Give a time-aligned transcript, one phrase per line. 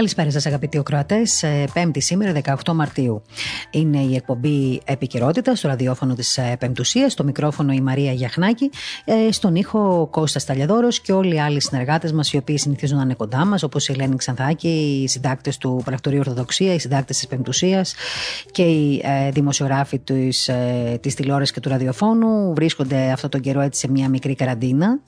[0.00, 1.22] Καλησπέρα σας, αγαπητοί οκροατέ.
[1.40, 2.32] Ε, πέμπτη σήμερα,
[2.64, 3.22] 18 Μαρτίου.
[3.70, 8.70] Είναι η εκπομπή Επικαιρότητα στο ραδιόφωνο της ε, Πεμπτουσίας, στο μικρόφωνο η Μαρία Γιαχνάκη,
[9.04, 13.02] ε, στον ήχο Κώστα Ταλιαδόρο και όλοι οι άλλοι συνεργάτες μας, οι οποίοι συνηθίζουν να
[13.02, 14.68] είναι κοντά μας, όπως η Ελένη Ξανθάκη,
[15.02, 17.94] οι συντάκτες του Πρακτορείου Ορθοδοξία, οι συντάκτες της Πεμπτουσίας
[18.50, 19.98] και οι δημοσιογράφοι
[21.00, 22.54] της τηλεόρασης και του ραδιοφώνου.
[22.54, 24.98] Βρίσκονται αυτό τον καιρό έτσι σε μια μικρή καραντίνα,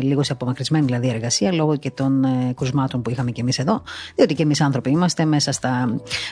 [0.00, 2.24] λίγο σε απομακρυσμένη δηλαδή εργασία, λόγω και των
[2.56, 3.82] κρουσμάτων που είχαμε κι εμείς εδώ
[4.14, 5.86] διότι και εμείς άνθρωποι είμαστε μέσα, στα,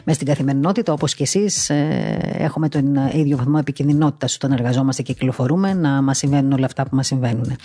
[0.05, 5.13] μέσα στην καθημερινότητα, όπως και εσείς ε, έχουμε τον ίδιο βαθμό επικινδυνότητας όταν εργαζόμαστε και
[5.13, 7.57] κυκλοφορούμε, να μας συμβαίνουν όλα αυτά που μας συμβαίνουν.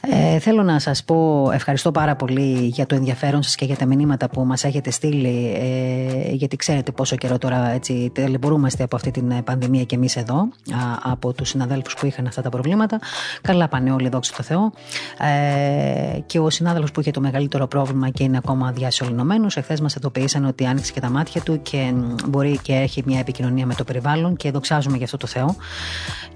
[0.00, 3.86] Ε, θέλω να σας πω ευχαριστώ πάρα πολύ για το ενδιαφέρον σας και για τα
[3.86, 9.10] μηνύματα που μας έχετε στείλει, ε, γιατί ξέρετε πόσο καιρό τώρα έτσι τελεμπορούμαστε από αυτή
[9.10, 12.98] την πανδημία και εμείς εδώ, α, από τους συναδέλφους που είχαν αυτά τα προβλήματα.
[13.40, 14.72] Καλά πάνε όλοι, δόξα τω Θεώ.
[15.18, 19.94] Ε, και ο συνάδελφος που είχε το μεγαλύτερο πρόβλημα και είναι ακόμα διασωληνωμένο, εχθές μας
[19.94, 21.92] ειδοποίησαν ότι άνοιξε και τα μάτια του και
[22.28, 25.56] μπορεί και έχει μια επικοινωνία με το περιβάλλον και δοξάζουμε για αυτό το Θεό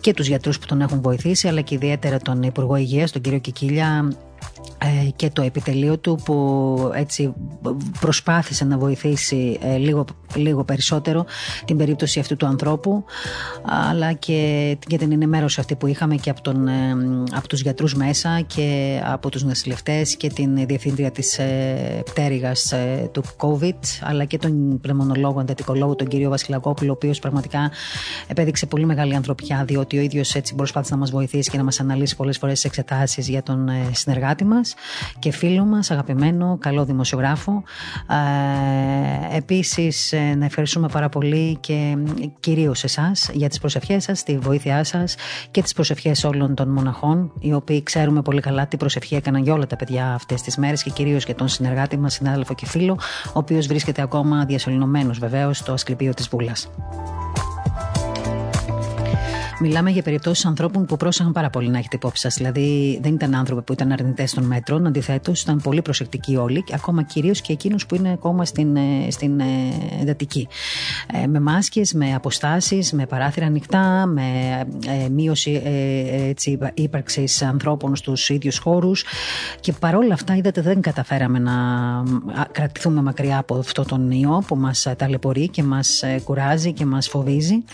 [0.00, 3.38] και τους γιατρούς που τον έχουν βοηθήσει, αλλά και ιδιαίτερα τον Υπουργό Υγείας, τον κύριο
[3.38, 4.14] Κικίλια,
[4.51, 4.51] ε,
[5.16, 7.32] και το επιτελείο του που έτσι
[8.00, 11.24] προσπάθησε να βοηθήσει ε, λίγο, λίγο περισσότερο
[11.64, 13.04] την περίπτωση αυτού του ανθρώπου
[13.62, 16.72] αλλά και για την ενημέρωση αυτή που είχαμε και από, τον, ε,
[17.32, 21.40] από τους γιατρούς μέσα και από τους νοσηλευτές και την διευθύντρια της
[22.04, 22.72] πτέρυγας
[23.12, 27.70] του COVID αλλά και τον πνευμονολόγο, αντατικολόγο τον κύριο Βασιλακόπουλο ο οποίος πραγματικά
[28.26, 31.80] επέδειξε πολύ μεγάλη ανθρωπιά διότι ο ίδιος έτσι προσπάθησε να μας βοηθήσει και να μας
[31.80, 34.51] αναλύσει πολλές φορές τις εξετάσεις για τον συνεργάτη μας
[35.18, 37.62] και φίλο μας, αγαπημένο, καλό δημοσιογράφο.
[39.32, 41.96] Ε, επίσης, ε, να ευχαριστούμε πάρα πολύ και
[42.40, 45.14] κυρίως εσάς για τις προσευχές σας, τη βοήθειά σας
[45.50, 49.52] και τις προσευχές όλων των μοναχών, οι οποίοι ξέρουμε πολύ καλά τι προσευχή έκαναν για
[49.52, 52.98] όλα τα παιδιά αυτές τις μέρες και κυρίως για τον συνεργάτη μας, συνάδελφο και φίλο,
[53.26, 56.68] ο οποίος βρίσκεται ακόμα διασωληνωμένος βεβαίως στο Ασκληπείο της Βούλας.
[59.60, 62.34] Μιλάμε για περιπτώσεις ανθρώπων που πρόσεχαν πάρα πολύ να έχετε υπόψη σας.
[62.34, 64.86] Δηλαδή, δεν ήταν άνθρωποι που ήταν αρνητές των μέτρων.
[64.86, 69.10] Αντιθέτως, ήταν πολύ προσεκτικοί όλοι, και ακόμα κυρίως και εκείνους που είναι ακόμα στην, ε,
[69.10, 69.44] στην ε,
[70.00, 70.48] εντατική.
[71.22, 74.22] Ε, με μάσκες, με αποστάσεις, με παράθυρα ανοιχτά, με
[75.04, 76.32] ε, μείωση ε,
[76.74, 79.04] ύπαρξης ανθρώπων στους ίδιους χώρους.
[79.60, 81.52] Και παρόλα αυτά, είδατε, δεν καταφέραμε να
[82.52, 87.64] κρατηθούμε μακριά από αυτό τον ιό που μας ταλαιπωρεί και μας κουράζει και μας φοβίζει.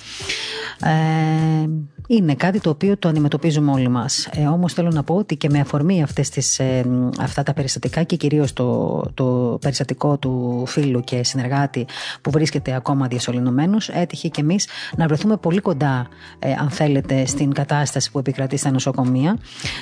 [0.82, 1.68] Ε,
[2.10, 4.28] είναι κάτι το οποίο το αντιμετωπίζουμε όλοι μας.
[4.32, 6.84] Ε, Όμως θέλω να πω ότι και με αφορμή αυτές τις, ε,
[7.20, 11.86] αυτά τα περιστατικά και κυρίως το, το περιστατικό του φίλου και συνεργάτη
[12.22, 16.08] που βρίσκεται ακόμα διασωληνωμένος, έτυχε και εμείς να βρεθούμε πολύ κοντά,
[16.38, 19.38] ε, αν θέλετε, στην κατάσταση που επικρατεί στα νοσοκομεία.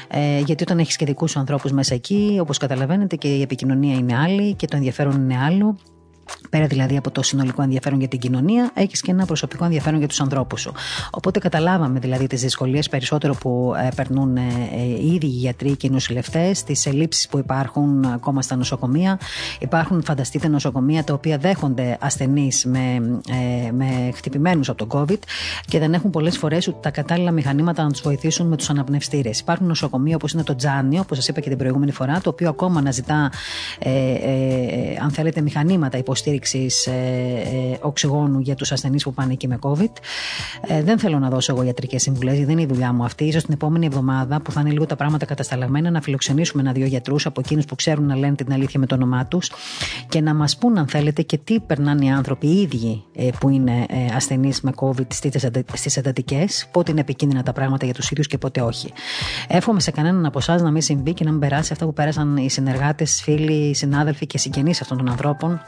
[0.09, 4.17] Ε, γιατί όταν έχεις και δικούς ανθρώπους μέσα εκεί, όπως καταλαβαίνετε, και η επικοινωνία είναι
[4.17, 5.77] άλλη και το ενδιαφέρον είναι άλλο.
[6.51, 10.09] Πέρα δηλαδή από το συνολικό ενδιαφέρον για την κοινωνία, έχεις και ένα προσωπικό ενδιαφέρον για
[10.09, 10.73] τους ανθρώπους σου.
[11.11, 14.41] Οπότε καταλάβαμε δηλαδή τις δυσκολίες περισσότερο που ε, περνούν ε,
[14.77, 19.19] ε, οι ίδιοι οι γιατροί και οι νοσηλευτές, τις ελλείψεις που υπάρχουν ακόμα στα νοσοκομεία.
[19.59, 22.95] Υπάρχουν, φανταστείτε, νοσοκομεία τα οποία δέχονται ασθενείς με,
[23.67, 25.19] ε, με χτυπημένους από τον COVID
[25.67, 29.41] και δεν έχουν πολλές φορές ούτε τα κατάλληλα μηχανήματα να τους βοηθήσουν με τους αναπνευστήρες.
[29.41, 32.49] Υπάρχουν νοσοκομεία όπως είναι το Τζάνιο, όπως σας είπα και την προηγούμενη φορά, το οποίο
[32.49, 33.33] ακόμα αναζητά,
[33.79, 39.49] ε, ε, αν θέλετε, μηχανήματα υποστήριξη ε, ε, οξυγόνου για τους ασθενείς που πάνε εκεί
[39.49, 39.93] με COVID.
[40.67, 43.33] Ε, δεν θέλω να δώσω εγώ ιατρικές συμβουλές, δεν είναι η δουλειά μου αυτή.
[43.33, 47.27] σω την επόμενη εβδομάδα που θα είναι λίγο τα πράγματα κατασταλαγμένα να φιλοξενήσουμε ένα-δύο γιατρούς
[47.27, 49.51] από εκείνους που ξέρουν να λένε την αλήθεια με το όνομά τους
[50.09, 53.49] και να μας πούν, αν θέλετε, και τι περνάνε οι άνθρωποι οι ίδιοι ε, που
[53.49, 55.07] είναι ε, ασθενείς με COVID
[55.75, 58.93] στις εντατικές, πότε είναι επικίνδυνα τα πράγματα για τους ίδιους και πότε όχι.
[59.49, 62.37] Εύχομαι σε κανέναν από εσάς να μην συμβεί και να μην περάσει αυτά που πέρασαν
[62.37, 65.61] οι συνεργάτες, φίλοι, συνάδελφοι και συγγενείς αυτών των ανθρώπων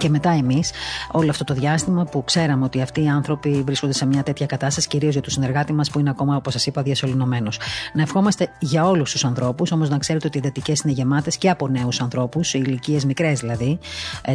[0.00, 0.70] και μετά εμείς,
[1.10, 4.88] όλο αυτό το διάστημα που ξέραμε ότι αυτοί οι άνθρωποι βρίσκονται σε μια τέτοια κατάσταση,
[4.88, 7.48] κυρίως για του συνεργάτε μας που είναι ακόμα, όπως σας είπα, διασωληνωμένο.
[7.92, 11.50] Να ευχόμαστε για όλους τους ανθρώπους, όμως να ξέρετε ότι οι εντατικέ είναι γεμάτες και
[11.50, 13.78] από νέους ανθρώπους, ηλικίες μικρές δηλαδή,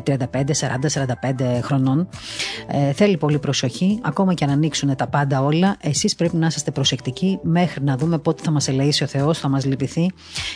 [0.04, 2.08] 35, 40, 45 χρονών.
[2.68, 5.76] Ε, θέλει πολύ προσοχή, ακόμα και αν ανοίξουν τα πάντα όλα.
[5.82, 9.48] Εσείς πρέπει να είστε προσεκτικοί μέχρι να δούμε πότε θα μας ελεήσει ο Θεός, θα
[9.48, 10.12] μας λυπηθεί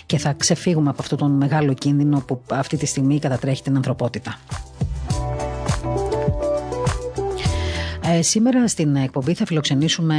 [0.05, 4.37] και θα ξεφύγουμε από αυτόν τον μεγάλο κίνδυνο που αυτή τη στιγμή κατατρέχει την ανθρωπότητα.
[4.79, 5.38] Thank you.
[8.17, 10.15] Ε, σήμερα στην εκπομπή θα φιλοξενήσουμε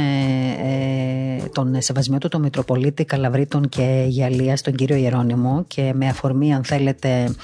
[0.63, 6.63] ε, τον Σεβασμιότο τον Μητροπολίτη Καλαβρίτων και Γιαλίας, τον κύριο Ιερώνυμο και με αφορμή αν
[6.63, 7.35] θέλετε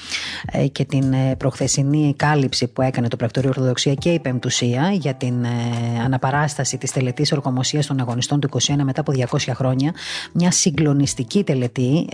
[0.52, 5.14] ε, και την ε, προχθεσινή κάλυψη που έκανε το Πρακτορείο Ορθοδοξία και η Πεμπτουσία για
[5.14, 5.48] την ε,
[6.04, 9.94] αναπαράσταση της τελετής ορκομοσίας των αγωνιστών του 21 μετά από 200 χρόνια
[10.32, 12.08] μια συγκλονιστική τελετή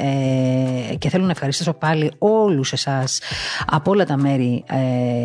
[0.98, 3.20] και θέλω να ευχαριστήσω πάλι όλους εσάς
[3.66, 4.64] από όλα τα μέρη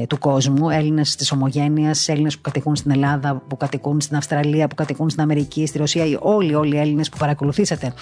[0.07, 4.67] του κόσμου Έλληνες της Ομογένειας, Έλληνες που κατοικούν στην στην Ελλάδα, που κατοικούν στην Αυστραλία,
[4.67, 7.93] που κατοικούν στην Αμερική, στη Ρωσία, όλοι, όλοι οι Έλληνες που παρακολουθήσατε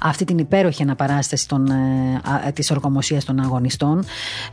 [0.00, 1.46] αυτή την υπέροχη αναπαράσταση
[2.46, 4.04] ε, της ορκομοσίας των αγωνιστών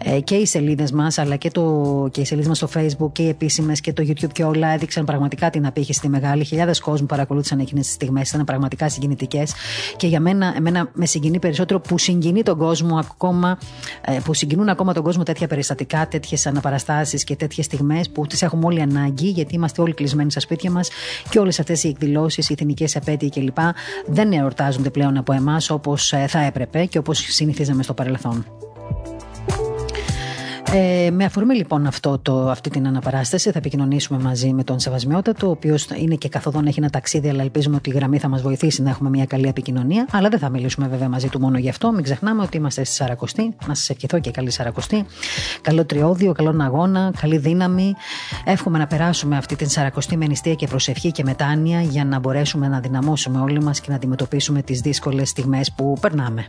[0.04, 3.24] ε, και οι σελίδες μας, αλλά και, το, και οι σελίδες μας στο Facebook και
[3.24, 6.44] οι επίσημες και το YouTube και όλα έδειξαν πραγματικά την απήχηση στη μεγάλη.
[6.44, 9.54] Χιλιάδες κόσμου παρακολούθησαν εκείνες τις στιγμές, ήταν πραγματικά συγκινητικές
[9.96, 13.58] και για μένα, εμένα με συγκινεί περισσότερο που συγκινεί τον κόσμο ακόμα,
[14.02, 18.42] ε, που συγκινούν ακόμα τον κόσμο τέτοια περιστατικά, τέτοιες αναπαραστάσεις και τέτοιες στιγμές που τις
[18.42, 20.90] έχουμε όλοι ανάγκη, γιατί είμαστε όλοι κλεισμένοι στα σπίτια μας
[21.30, 23.58] και όλες αυτές οι εκδηλώσεις, οι εθνικές επέτειοι κλπ.
[24.08, 28.46] δεν εορτάζονται πλέον από εμάς όπως ε, θα έπρεπε και όπως συνηθίζαμε στο παρελθόν.
[30.72, 35.48] Ε, με αφορμή λοιπόν αυτό το, αυτή την αναπαράσταση θα επικοινωνήσουμε μαζί με τον Σεβασμιότατο,
[35.48, 38.42] ο οποίος είναι και καθοδόν έχει ένα ταξίδι, αλλά ελπίζουμε ότι η γραμμή θα μας
[38.42, 40.08] βοηθήσει να έχουμε μια καλή επικοινωνία.
[40.12, 41.92] Αλλά δεν θα μιλήσουμε βέβαια μαζί του μόνο γι' αυτό.
[41.92, 43.56] Μην ξεχνάμε ότι είμαστε στη Σαρακοστή.
[43.68, 45.06] Να σας ευχηθώ και καλή Σαρακοστή.
[45.62, 47.94] Καλό τριώδιο, καλό αγώνα, καλή δύναμη.
[48.46, 52.68] Εύχομαι να περάσουμε αυτή την Σαρακοστή με νηστεία και προσευχή και μετάνοια για να μπορέσουμε
[52.68, 56.46] να δυναμώσουμε όλοι μας και να αντιμετωπίσουμε τις δύσκολες στιγμές που περνάμε.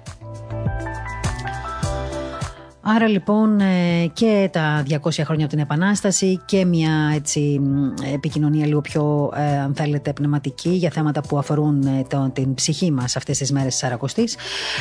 [2.87, 7.61] Άρα λοιπόν ε, και τα 200 χρόνια από την Επανάσταση και μια έτσι,
[8.15, 12.91] επικοινωνία λίγο πιο ε, αν θέλετε πνευματική για θέματα που αφορούν ε, το, την ψυχή
[12.91, 14.37] μας αυτές τις μέρες της Σαρακοστής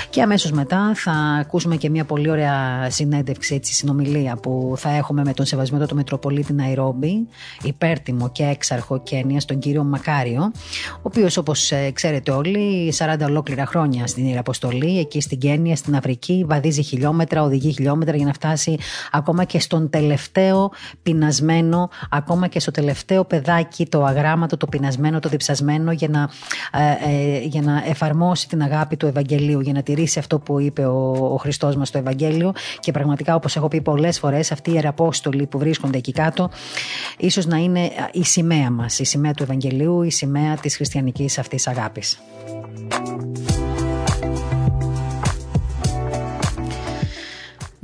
[0.09, 5.23] και αμέσως μετά θα ακούσουμε και μια πολύ ωραία συνέντευξη, έτσι, συνομιλία που θα έχουμε
[5.23, 7.27] με τον Σεβασμένο του Μετροπολίτη Ναϊρόμπι
[7.63, 10.51] υπέρτιμο και έξαρχο Κένια τον κύριο Μακάριο
[10.95, 16.44] ο οποίος όπως ξέρετε όλοι 40 ολόκληρα χρόνια στην Ιεραποστολή εκεί στην Κένια, στην Αφρική
[16.47, 18.78] βαδίζει χιλιόμετρα, οδηγεί χιλιόμετρα χιλιόμετρα για να φτάσει
[19.12, 20.72] ακόμα και στον τελευταίο
[21.04, 26.30] πεινασμένο, ακόμα και στο τελευταίο παιδάκι, το αγράμματο, το πεινασμένο, το διψασμένο, για να,
[26.72, 30.86] ε, ε, για να εφαρμόσει την αγάπη του Ευαγγελίου, για να τηρήσει αυτό που είπε
[30.86, 32.54] ο, ο Χριστός μας στο Ευαγγέλιο.
[32.80, 36.50] Και πραγματικά, όπως έχω πει πολλές φορές, αυτοί οι ιεραπόστολοι που βρίσκονται εκεί κάτω,
[37.18, 41.68] ίσως να είναι η σημαία μας, η σημαία του Ευαγγελίου, η σημαία της χριστιανικής αυτής
[41.68, 42.19] αγάπης.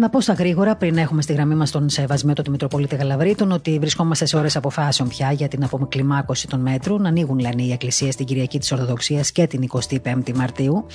[0.01, 3.79] Να πω στα γρήγορα, πριν έχουμε στη γραμμή μας τον Σεβασμένο του Μητροπολίτη Γαλαβρίτων, ότι
[3.79, 7.05] βρισκόμαστε σε ώρες αποφάσεων πια για την αποκλιμάκωση των μέτρων.
[7.05, 10.85] Ανοίγουν, λένε, οι εκκλησίες στην Κυριακή της Ορθοδοξίας και την 25η Μαρτίου.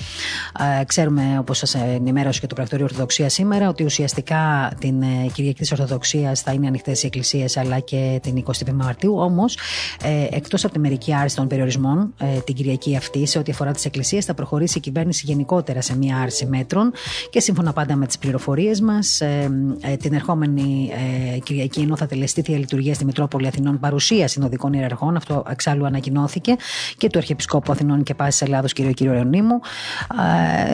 [0.79, 5.59] Ε, ξέρουμε, όπως σας ενημέρωσε και το Πρακτορείο Ορθοδοξίας σήμερα, ότι ουσιαστικά την ε, Κυριακή
[5.59, 9.17] της Ορθοδοξίας θα είναι ανοιχτές οι εκκλησίες αλλά και την 25η Μαρτίου.
[9.17, 9.57] Όμως,
[10.03, 13.71] ε, εκτός από τη μερική άρση των περιορισμών, ε, την Κυριακή αυτή, σε ό,τι αφορά
[13.71, 16.91] τις εκκλησίες, θα προχωρήσει η κυβέρνηση γενικότερα σε μια άρση μέτρων
[17.29, 19.49] και σύμφωνα πάντα με τις πληροφορίες μας ε,
[19.81, 20.91] ε, την ερχόμενη
[21.35, 25.15] ε, Κυριακή, ενώ θα τελεστεί θεία λειτουργία στη Μητρόπολη Αθηνών παρουσία συνοδικών ιεραρχών.
[25.15, 26.55] Αυτό εξάλλου ανακοινώθηκε
[26.97, 28.81] και του Αρχιεπισκόπου Αθηνών και Πάση Ελλάδος, κ.
[28.81, 29.01] κ.
[29.01, 29.59] Ρεωνίμου.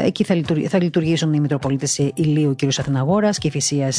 [0.05, 0.35] Εκεί θα,
[0.67, 2.63] θα λειτουργήσουν οι Μητροπολίτες Ηλίου, κ.
[2.63, 3.91] Αθηναγόρας και Φυσία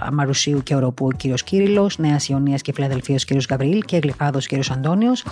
[0.00, 1.42] Αμαρουσίου και Οροπού, κ.
[1.44, 3.30] Κύριλο, Νέας Ιωνίας και Φιλαδελφίας, κ.
[3.50, 4.52] Γαβρίλ και Γλυφάδος, κ.
[4.72, 5.24] Αντώνιος.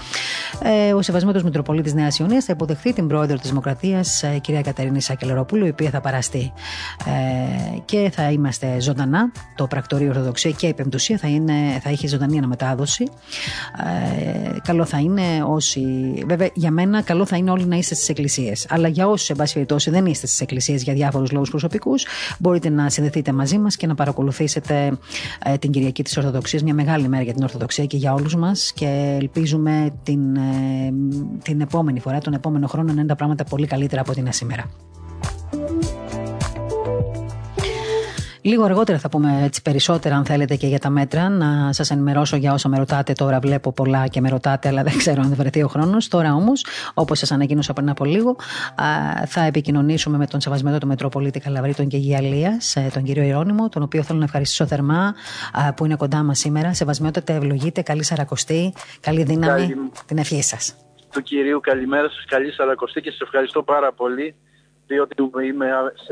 [0.96, 4.62] Ο Σεβασμένο Μητροπολίτης Νέας Ιωνίας θα υποδεχθεί την πρόεδρο της Δημοκρατίας, κ.
[4.62, 6.52] Κατερίνη Σακελεροπούλου, η οποία θα παραστεί.
[7.84, 9.32] Και θα είμαστε ζωντανά.
[9.54, 11.52] Το πρακτορείο Ορθοδοξία και η Πεμπτουσία θα, είναι,
[11.82, 13.04] θα έχει ζωντανή αναμετάδοση.
[14.54, 15.82] Ε, καλό θα είναι όσοι.
[16.26, 18.66] Βέβαια, για μένα, καλό θα είναι όλοι να είστε στις εκκλησίες.
[18.68, 22.06] Αλλά για όσους, εν πάση περιπτώσει, δεν είστε στις εκκλησίες για διάφορους λόγους προσωπικούς,
[22.38, 24.98] μπορείτε να συνδεθείτε μαζί μας και να παρακολουθήσετε
[25.44, 26.62] ε, την Κυριακή της Ορθοδοξίας.
[26.62, 28.72] Μια μεγάλη μέρα για την Ορθοδοξία και για όλους μας.
[28.72, 30.92] Και ελπίζουμε την, ε,
[31.42, 34.32] την επόμενη φορά, τον επόμενο χρόνο, να είναι τα πράγματα πολύ καλύτερα από ό,τι είναι
[34.32, 34.89] σήμερα.
[38.42, 41.28] Λίγο αργότερα θα πούμε έτσι περισσότερα, αν θέλετε, και για τα μέτρα.
[41.28, 43.38] Να σας ενημερώσω για όσα με ρωτάτε τώρα.
[43.38, 46.08] Βλέπω πολλά και με ρωτάτε, αλλά δεν ξέρω αν θα βρεθεί ο χρόνος.
[46.08, 48.36] Τώρα όμως, όπως σας ανακοίνωσα πριν από λίγο,
[49.26, 53.82] θα επικοινωνήσουμε με τον Σεβασμένο του Μετροπολίτη Καλαβρίτων και Γιαλία, ε, τον κύριο Ιρόνιμο, τον
[53.82, 55.14] οποίο θέλω να ευχαριστήσω θερμά
[55.76, 56.74] που είναι κοντά μας σήμερα.
[56.74, 59.90] Σεβασμιότητα, ευλογείτε, καλή Σαρακοστή, καλή δύναμη, καλή...
[60.06, 60.74] την ευχή σας.
[61.12, 64.34] Του κυρίου, καλημέρα σας, καλή Σαρακοστή και σας ευχαριστώ πάρα πολύ
[64.86, 65.14] διότι
[65.48, 65.68] είμαι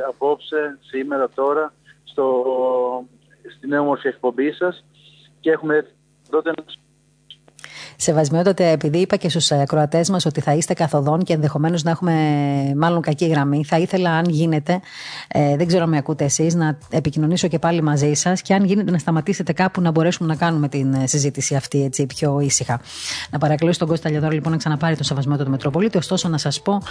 [0.09, 1.73] απόψε, σήμερα, τώρα
[2.19, 3.07] στο,
[3.57, 4.85] στην όμορφη εκπομπή σας.
[5.41, 5.87] Και έχουμε
[6.31, 6.53] τότε
[8.01, 12.15] Σεβασμιότατε, επειδή είπα και στους ακροατέ μας ότι θα είστε καθοδόν και ενδεχομένως να έχουμε
[12.77, 14.81] μάλλον κακή γραμμή, θα ήθελα, αν γίνεται,
[15.29, 18.65] ε, δεν ξέρω αν με ακούτε εσείς, να επικοινωνήσω και πάλι μαζί σας και αν
[18.65, 22.81] γίνεται να σταματήσετε κάπου να μπορέσουμε να κάνουμε την ε, συζήτηση αυτή έτσι πιο ήσυχα.
[23.31, 25.97] Να παρακαλέσω τον Κώστα Λιαδόρο λοιπόν να ξαναπάρει τον σεβασμιότατο του Μετροπολίτη.
[25.97, 26.83] Ωστόσο, να σας πω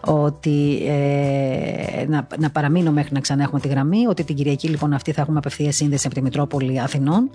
[0.00, 4.92] ότι ε, να, να παραμείνω μέχρι να ξανά έχουμε τη γραμμή, ότι την Κυριακή λοιπόν
[4.92, 7.30] αυτή θα έχουμε απευθείας σύνδεση από τη Μητρόπολη Αθηνών.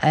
[0.00, 0.08] Ε,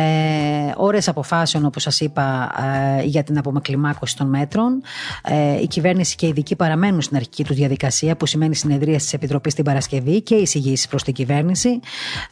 [0.75, 2.62] Ώρες αποφάσεων, όπως σας είπα, ε,
[3.03, 4.81] για την απομακλιμάκωση των μέτρων.
[5.23, 9.13] Ε, η κυβέρνηση και οι ειδικοί παραμένουν στην αρχική τους διαδικασία, που σημαίνει συνεδρία της
[9.13, 11.79] Επιτροπής την Παρασκευή και εισηγήσεις προς την κυβέρνηση.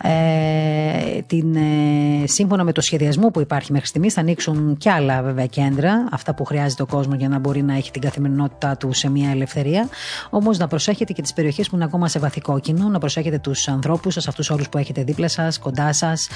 [0.03, 5.21] Ε, την, ε, σύμφωνα με το σχεδιασμό που υπάρχει μέχρι στιγμής, θα ανοίξουν και άλλα
[5.21, 8.93] βέβαια κέντρα, αυτά που χρειάζεται ο κόσμος για να μπορεί να έχει την καθημερινότητά του
[8.93, 9.89] σε μια ελευθερία.
[10.29, 13.67] Όμως να προσέχετε και τις περιοχές που είναι ακόμα σε βαθικό κοινό, να προσέχετε τους
[13.67, 16.27] ανθρώπους σας, αυτούς όλους που έχετε δίπλα σας, κοντά σας,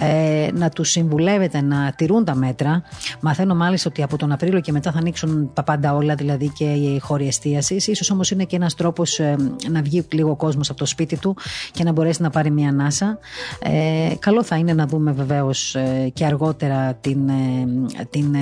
[0.00, 2.82] ε, να τους συμβουλεύετε να τηρούν τα μέτρα.
[3.30, 6.64] Μαθαίνω μάλιστα ότι από τον Απρίλιο και μετά θα ανοίξουν τα πάντα όλα, δηλαδή και
[6.64, 7.90] οι χώροι εστίασης.
[8.02, 9.36] σω όμως είναι και ένας τρόπος ε,
[9.70, 11.36] να βγει λίγο ο κόσμος από το σπίτι του
[11.72, 13.18] και να μπορέσει να πάρει μια ανάσα.
[13.62, 18.36] Ε, καλό θα είναι να δούμε βεβαίως ε, και αργότερα την, ε, την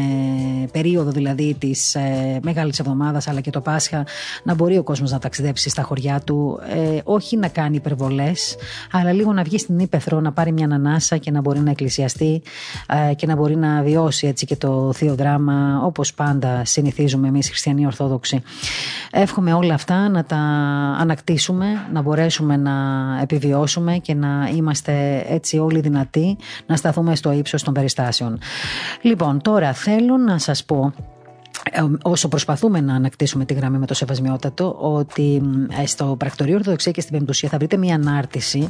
[0.73, 1.97] περίοδο δηλαδή της
[2.43, 4.07] Μεγάλης Εβδομάδας αλλά και το Πάσχα
[4.43, 6.59] να μπορεί ο κόσμος να ταξιδέψει στα χωριά του.
[7.05, 8.57] όχι να κάνει υπερβολές,
[8.93, 12.43] αλλά λίγο να βγει στην ύπεθρο, να πάρει μια ανάσα και να μπορεί να εκκλησιαστεί
[13.17, 17.87] και να μπορεί να βιώσει έτσι και το θείο δράμα όπως πάντα συνηθίζουμε εμείς χριστιανοί
[17.87, 18.43] Ορθόδοξοι.
[19.11, 20.37] Εύχομαι όλα αυτά να τα
[20.99, 22.73] ανακτήσουμε, να μπορέσουμε να
[23.23, 28.39] επιβιώσουμε και να είμαστε έτσι όλοι δυνατοί να σταθούμε στο ύψος των περιστάσεων.
[29.03, 31.18] Λοιπόν, τώρα θέλω να σας πω ε,
[32.03, 35.43] όσο προσπαθούμε να ανακτήσουμε τη γραμμή με το Σεβασμιότατο, ότι
[35.83, 38.69] ε, στο Πρακτορείο Ορθοδοξία και στην Πεμπτουσία θα βρείτε μια ανάρτηση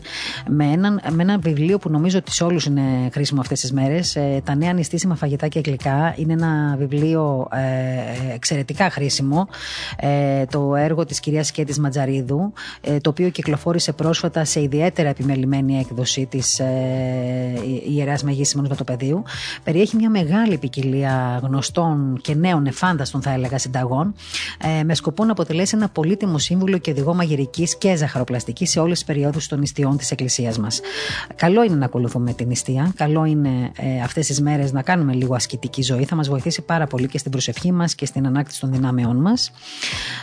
[0.48, 4.16] με, έναν, με ένα βιβλίο που νομίζω ότι σε όλους είναι χρήσιμο αυτές τις μέρες.
[4.16, 6.14] Ε, τα νέα νηστίσιμα φαγητά και γλυκά.
[6.16, 9.48] Είναι ένα βιβλίο ε, εξαιρετικά χρήσιμο.
[9.96, 15.78] Ε, το έργο της κυρίας Κέτης Ματζαρίδου, ε, το οποίο κυκλοφόρησε πρόσφατα σε ιδιαίτερα επιμελημένη
[15.78, 16.66] έκδοση της ε,
[17.88, 19.22] Ιεράς Μεγίσιμων Βατοπεδίου.
[19.64, 24.14] Περιέχει μια μεγάλη ποικιλία γνωστών και νέων εφάντων φάνταστων, θα έλεγα, συνταγών,
[24.78, 28.98] ε, με σκοπό να αποτελέσει ένα πολύτιμο σύμβουλο και οδηγό μαγειρικής και ζαχαροπλαστικής σε όλες
[28.98, 30.80] τις περιόδους των νηστείων της Εκκλησίας μας.
[31.34, 32.92] Καλό είναι να ακολουθούμε την νηστεία.
[32.96, 36.04] Καλό είναι ε, αυτές τις μέρες να κάνουμε λίγο ασκητική ζωή.
[36.04, 39.50] Θα μας βοηθήσει πάρα πολύ και στην προσευχή μας και στην ανάκτηση των δυνάμεών μας.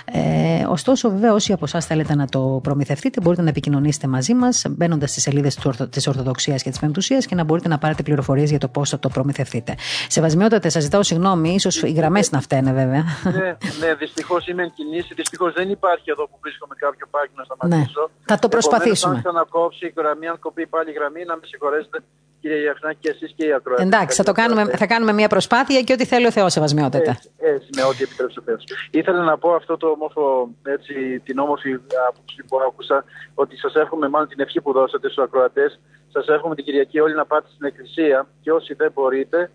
[0.06, 4.64] Ε, ωστόσο, βέβαια, όσοι από εσάς θέλετε να το προμηθευτείτε, μπορείτε να επικοινωνήσετε μαζί μας
[4.70, 5.58] μπαίνοντας στις σελίδες
[5.90, 9.00] της Ορθοδοξίας και της Πεμπτουσίας και να μπορείτε να πάρετε πληροφορίες για το πώς θα
[9.00, 9.76] το προμηθευτείτε.
[10.08, 13.04] Σεβασμιότατε, σας ζητάω συγγνώμη, ίσως οι γραμμές να φταίνε βέβαια.
[13.40, 13.50] Ναι,
[13.82, 15.14] ναι δυστυχώς είμαι εν κινήσει.
[15.14, 18.02] Δυστυχώς δεν υπάρχει εδώ που βρίσκομαι κάποιο πάκι να σταματήσω.
[18.02, 18.26] Ναι.
[18.32, 19.16] Θα το προσπαθήσουμε.
[19.16, 21.98] Αν ξανακόψει η γραμμή, αν κοπεί πάλι η γραμμή, να με συγχωρέσετε
[22.42, 23.86] κύριε Γιαχνάκη και εσείς και οι ακροατές.
[23.86, 27.12] Εντάξει, θα, το κάνουμε, θα κάνουμε μια προσπάθεια και ό,τι θέλει ο Θεός, σεβασμιότατα.
[27.12, 28.64] Έτσι, έτσι, με ό,τι επιτρέψει ο Θεός.
[28.92, 30.94] Ήθελα να πω αυτό το όμορφο, έτσι,
[31.28, 31.72] την όμορφη
[32.10, 35.80] άποψη που άκουσα, ότι σας εύχομαι μάλλον την ευχή που δώσατε στους ακροατές.
[36.14, 39.52] Σας εύχομαι την Κυριακή όλοι να πάτε στην Εκκλησία και όσοι δεν μπορείτε,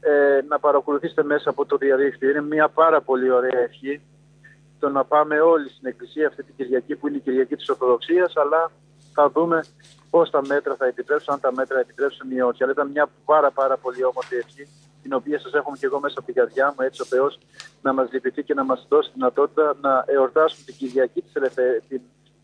[0.00, 2.30] ε, να παρακολουθήσετε μέσα από το διαδίκτυο.
[2.30, 4.00] Είναι μια πάρα πολύ ωραία ευχή
[4.78, 8.36] το να πάμε όλοι στην Εκκλησία αυτή την Κυριακή που είναι η Κυριακή της Ορθοδοξίας
[8.36, 8.70] αλλά
[9.12, 9.64] θα δούμε
[10.10, 12.62] πώς τα μέτρα θα επιτρέψουν, αν τα μέτρα επιτρέψουν ή όχι.
[12.62, 14.68] Αλλά ήταν μια πάρα πάρα πολύ όμορφη ευχή
[15.02, 17.38] την οποία σας έχουμε και εγώ μέσα από την καρδιά μου έτσι ο Θεός
[17.82, 21.82] να μας λυπηθεί και να μας δώσει δυνατότητα να εορτάσουμε την Κυριακή της, ελευθε...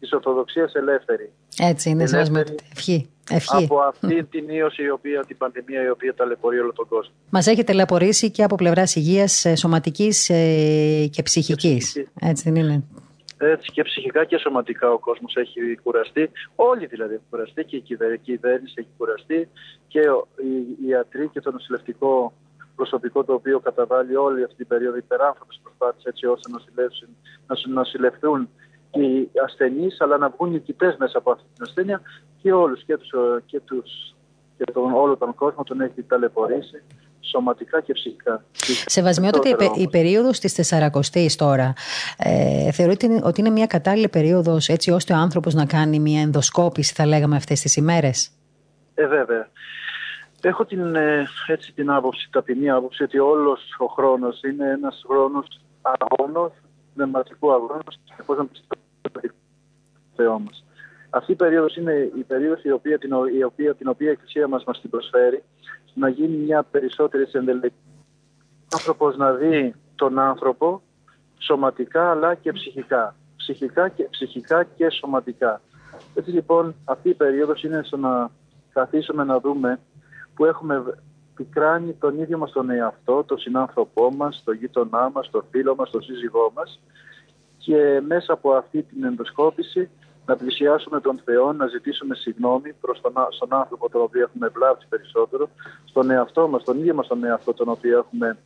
[0.04, 1.32] της Ορθοδοξίας ελεύθερη.
[1.58, 2.54] Έτσι είναι, ελεύθερη...
[2.72, 3.08] ευχή.
[3.30, 3.64] Ευχή.
[3.64, 7.14] από αυτή την ίωση, η οποία, την πανδημία η οποία ταλαιπωρεί όλο τον κόσμο.
[7.30, 12.04] Μας έχετε ταλαιπωρήσει και από πλευράς υγείας ε, σωματικής ε, και ψυχικής.
[12.20, 12.84] Έτσι δεν είναι;
[13.38, 16.30] Έτσι και ψυχικά και σωματικά ο κόσμος έχει κουραστεί.
[16.54, 17.80] Όλοι δηλαδή έχουν κουραστεί και η
[18.22, 19.48] κυβέρνηση έχει κουραστεί
[19.88, 20.00] και
[20.80, 22.32] οι ιατροί και το νοσηλευτικό
[22.76, 26.50] προσωπικό το οποίο καταβάλει όλη αυτή την περίοδο υπεράνθρωπες προσπάθειες έτσι ώστε
[27.46, 28.48] να νοσηλευτούν
[28.94, 32.00] οι ασθενείς αλλά να βγουν νικητές μέσα από αυτή την ασθένεια
[32.42, 33.10] και όλους και, τους,
[33.46, 34.14] και, τους,
[34.56, 36.82] και τον, όλο τον κόσμο τον έχει ταλαιπωρήσει
[37.20, 38.44] σωματικά και ψυχικά.
[38.86, 41.72] Σεβασμιότατη η, η περίοδος της 40 τώρα
[42.18, 46.94] ε, θεωρείτε ότι είναι μια κατάλληλη περίοδος έτσι ώστε ο άνθρωπος να κάνει μια ενδοσκόπηση
[46.94, 48.30] θα λέγαμε αυτές τις ημέρες;
[48.94, 49.48] Ε βέβαια.
[50.40, 55.60] Έχω την, ε, έτσι, την άποψη, ταπεινή άποψη ότι όλος ο χρόνος είναι ένας χρόνος
[55.82, 56.52] αγώνος,
[56.94, 58.83] πνευματικού αγώνος και πώς να πιστεύω
[60.16, 60.64] Θεό μας.
[61.10, 64.48] Αυτή η περίοδος είναι η περίοδος η οποία, την, η οποία, την οποία η Εκκλησία
[64.48, 65.42] μας μας την προσφέρει
[65.94, 67.74] να γίνει μια περισσότερη ενδελεχή.
[68.48, 70.82] Ο άνθρωπος να δει τον άνθρωπο
[71.38, 73.16] σωματικά αλλά και ψυχικά.
[73.36, 75.60] Ψυχικά και, ψυχικά και σωματικά.
[76.14, 78.30] Έτσι λοιπόν αυτή η περίοδος είναι στο να
[78.72, 79.80] καθίσουμε να δούμε
[80.34, 80.84] που έχουμε
[81.34, 85.90] πικράνει τον ίδιο μας τον εαυτό, τον συνάνθρωπό μας, τον γείτονά μας, τον φίλο μας,
[85.90, 86.80] τον σύζυγό μας
[87.64, 89.90] και μέσα από αυτή την ενδοσκόπηση
[90.26, 94.86] να πλησιάσουμε τον Θεό, να ζητήσουμε συγγνώμη προς τον, στον άνθρωπο τον οποίο έχουμε βλάψει
[94.88, 95.48] περισσότερο,
[95.84, 98.38] στον εαυτό μας, τον ίδιο μας τον εαυτό τον οποίο έχουμε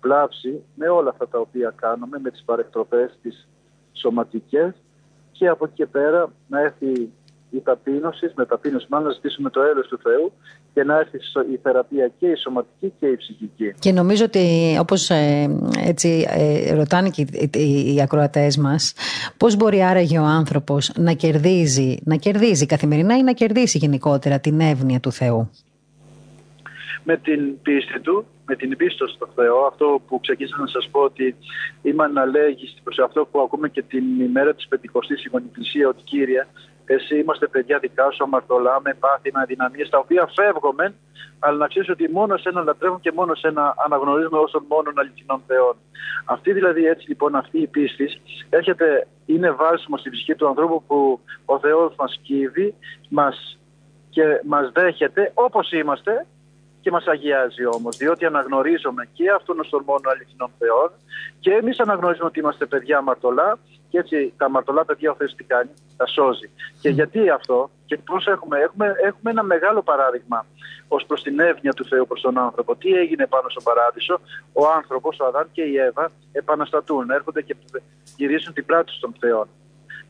[0.00, 3.48] βλάψει με όλα αυτά τα οποία κάνουμε, με τις παρεκτροπές τις
[3.92, 4.74] σωματικές
[5.32, 7.12] και από εκεί και πέρα να έρθει
[7.50, 10.32] η ταπείνωση, με ταπείνωση μάλλον να ζητήσουμε το έλεος του Θεού
[10.74, 11.16] και να έρθει
[11.52, 13.74] η θεραπεία και η σωματική και η ψυχική.
[13.78, 18.94] Και νομίζω ότι όπως ε, έτσι ε, ρωτάνε και οι, οι ακροατές μας
[19.36, 24.60] πώς μπορεί άραγε ο άνθρωπος να κερδίζει, να κερδίζει καθημερινά ή να κερδίσει γενικότερα την
[24.60, 25.50] εύνοια του Θεού;
[27.04, 31.00] Με την πίστη του, με την πίστη στο Θεό, αυτό που ξεκίνησα να σας πω
[31.00, 31.34] ότι
[31.82, 36.46] είμαι αναλέγης προς αυτό που ακούμε και την ημέρα της Πεντηκοστής η Εκκλησία ότι Κύριε
[36.94, 40.94] εσύ είμαστε παιδιά δικά σου, αμαρτωλά, με πάθη, με αδυναμίες, τα οποία φεύγουμε,
[41.38, 44.98] αλλά να ξέρεις ότι μόνο σε ένα λατρεύουν και μόνο σε ένα αναγνωρίζουμε όσων μόνον
[44.98, 45.76] αληθινών Θεών.
[46.24, 48.08] Αυτή δηλαδή έτσι λοιπόν αυτή η πίστη
[48.50, 52.74] έρχεται, είναι βάλσιμο στην ψυχή του ανθρώπου που ο Θεός μας κύβει
[53.08, 53.58] μας,
[54.10, 56.26] και μας δέχεται όπως είμαστε
[56.80, 60.90] και μας αγιάζει όμως, διότι αναγνωρίζουμε και αυτόν τον μόνο αληθινών Θεών
[61.40, 63.58] και εμείς αναγνωρίζουμε ότι είμαστε παιδιά αμαρτωλά
[63.90, 66.50] και έτσι τα αμαρτωλά παιδιά ο Θεός τι κάνει, τα σώζει.
[66.80, 70.46] Και γιατί αυτό και πώς έχουμε, έχουμε, έχουμε ένα μεγάλο παράδειγμα
[70.88, 72.76] ως προς την εύνοια του Θεού προς τον άνθρωπο.
[72.76, 74.20] Τι έγινε πάνω στον παράδεισο,
[74.52, 77.56] ο άνθρωπος, ο Αδάμ και η Εύα επαναστατούν, έρχονται και
[78.16, 79.48] γυρίζουν την πλάτη των Θεών.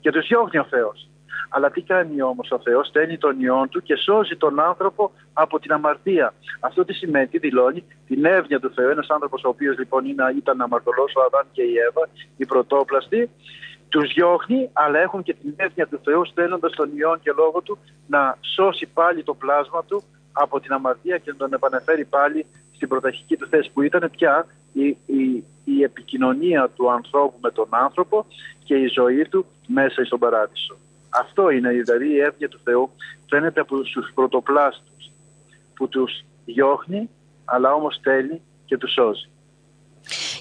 [0.01, 1.09] Και τους διώχνει ο Θεός.
[1.49, 5.59] Αλλά τι κάνει όμως ο Θεός, στέλνει τον ιόν του και σώζει τον άνθρωπο από
[5.59, 6.35] την αμαρτία.
[6.61, 8.89] Αυτό τι σημαίνει, τι δηλώνει, την εύνοια του Θεού.
[8.89, 10.05] Ένας άνθρωπος ο οποίος λοιπόν
[10.37, 13.31] ήταν αμαρτωλός, ο Αδάν και η Εύα, η πρωτόπλαστη,
[13.91, 17.79] τους διώχνει, αλλά έχουν και την εύνοια του Θεού στέλνοντας τον ιόν και λόγο του
[18.07, 22.89] να σώσει πάλι το πλάσμα του από την αμαρτία και να τον επανεφέρει πάλι στην
[22.89, 28.27] πρωταρχική του θέση που ήταν πια η, η, η επικοινωνία του ανθρώπου με τον άνθρωπο
[28.65, 30.77] και η ζωή του μέσα στον παράδεισο.
[31.09, 32.91] Αυτό είναι δηλαδή η εύνοια του Θεού
[33.29, 35.11] φαίνεται από τους πρωτοπλάστους
[35.75, 37.09] που τους διώχνει
[37.45, 39.29] αλλά όμως στέλνει και τους σώζει.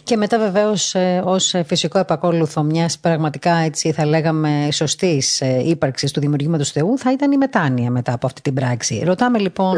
[0.09, 6.11] Και μετά βεβαίως ε, ως φυσικό επακόλουθο μιας πραγματικά έτσι θα λέγαμε σωστής ε, ύπαρξης
[6.11, 9.01] του δημιουργήματος Θεού θα ήταν η μετάνοια μετά από αυτή την πράξη.
[9.05, 9.77] Ρωτάμε λοιπόν,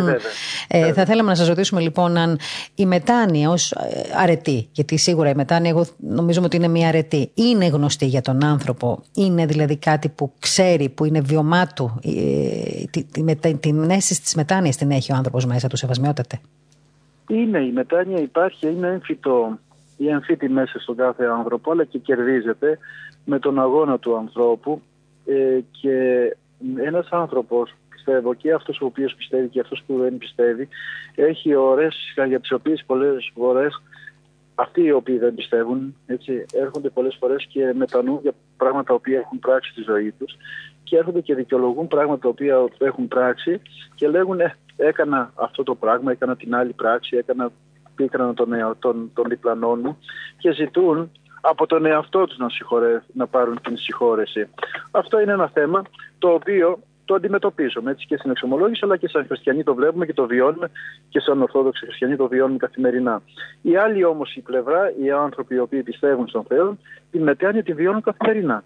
[0.67, 2.39] ε, θα θέλαμε να σας ρωτήσουμε λοιπόν αν
[2.75, 3.75] η μετάνοια ως
[4.21, 8.43] αρετή, γιατί σίγουρα η μετάνοια εγώ νομίζουμε ότι είναι μια αρετή, είναι γνωστή για τον
[8.43, 11.99] άνθρωπο, είναι δηλαδή κάτι που ξέρει, που είναι βιωμά του,
[13.59, 16.39] την αίσθηση της μετάνοιας την έχει ο άνθρωπος μέσα του, σεβασμιότατε;
[17.27, 19.59] Είναι η μετάνοια υπάρχει, είναι έμφυτο
[20.01, 22.77] η εμφύτη μέσα στον κάθε άνθρωπο, αλλά και κερδίζεται
[23.25, 24.81] με τον αγώνα του ανθρώπου.
[25.25, 25.95] Ε, και
[26.75, 30.67] ένας άνθρωπος, πιστεύω, και αυτός ο οποίος πιστεύει και αυτός που δεν πιστεύει,
[31.15, 31.95] έχει ώρες
[32.27, 33.81] για τις οποίες πολλές φορές
[34.55, 39.19] αυτοί οι οποίοι δεν πιστεύουν έτσι, έρχονται πολλές φορές και μετανούν για πράγματα τα οποία
[39.19, 40.35] έχουν πράξει στη ζωή τους
[40.83, 43.61] και έρχονται και δικαιολογούν πράγματα τα οποία έχουν πράξει
[43.95, 47.51] και λέγουν ε, έκανα αυτό το πράγμα, έκανα την άλλη πράξη, έκανα
[48.01, 49.97] πίκρανα των, των, των διπλανών μου
[50.37, 51.11] και ζητούν
[51.41, 52.47] από τον εαυτό τους να,
[53.13, 54.47] να πάρουν την συγχώρεση.
[54.91, 55.81] Αυτό είναι ένα θέμα
[56.19, 60.13] το οποίο το αντιμετωπίζουμε έτσι και στην εξομολόγηση αλλά και σαν χριστιανοί το βλέπουμε και
[60.13, 60.69] το βιώνουμε
[61.09, 63.21] και σαν ορθόδοξοι χριστιανοί το βιώνουμε καθημερινά.
[63.61, 66.77] Η άλλη όμως η πλευρά, οι άνθρωποι οι οποίοι πιστεύουν στον Θεό,
[67.11, 68.63] την μετέανεια τη βιώνουν καθημερινά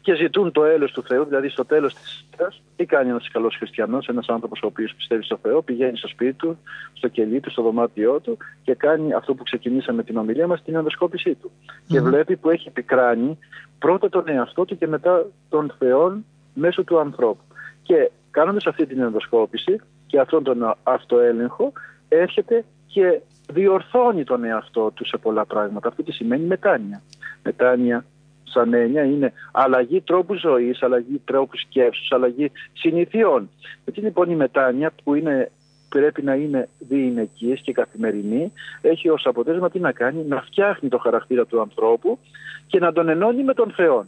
[0.00, 3.56] και ζητούν το έλεος του Θεού, δηλαδή στο τέλος της ημέρας, τι κάνει ένας καλός
[3.56, 6.58] χριστιανός, ένας άνθρωπος ο οποίος πιστεύει στο Θεό, πηγαίνει στο σπίτι του,
[6.92, 10.74] στο κελί του, στο δωμάτιό του και κάνει αυτό που ξεκινήσαμε την ομιλία μας, την
[10.74, 11.50] ενδοσκόπησή του.
[11.86, 13.38] Και βλέπει που έχει πικράνει
[13.78, 16.22] πρώτα τον εαυτό του και μετά τον Θεό
[16.54, 17.42] μέσω του ανθρώπου.
[17.82, 21.72] Και κάνοντας αυτή την ενδοσκόπηση και αυτόν τον αυτοέλεγχο,
[22.08, 23.20] έρχεται και
[23.52, 25.88] διορθώνει τον εαυτό του σε πολλά πράγματα.
[25.88, 27.02] Αυτό τι σημαίνει μετάνοια.
[27.42, 28.04] Μετάνοια
[28.50, 33.50] σαν έννοια είναι αλλαγή τρόπου ζωής, αλλαγή τρόπου σκέψης, αλλαγή συνηθιών.
[33.84, 35.50] Έτσι λοιπόν η μετάνοια που είναι,
[35.88, 40.98] πρέπει να είναι διηνεκή και καθημερινή έχει ως αποτέλεσμα τι να κάνει, να φτιάχνει το
[40.98, 42.18] χαρακτήρα του ανθρώπου
[42.66, 44.06] και να τον ενώνει με τον Θεό.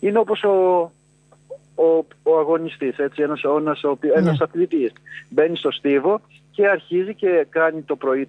[0.00, 0.90] Είναι όπως ο,
[1.74, 3.80] ο, ο αγωνιστής, έτσι, ένας, ένας,
[4.14, 4.44] ένας ναι.
[4.44, 4.92] αθλητής.
[5.28, 8.28] Μπαίνει στο στίβο και αρχίζει και κάνει το πρωί,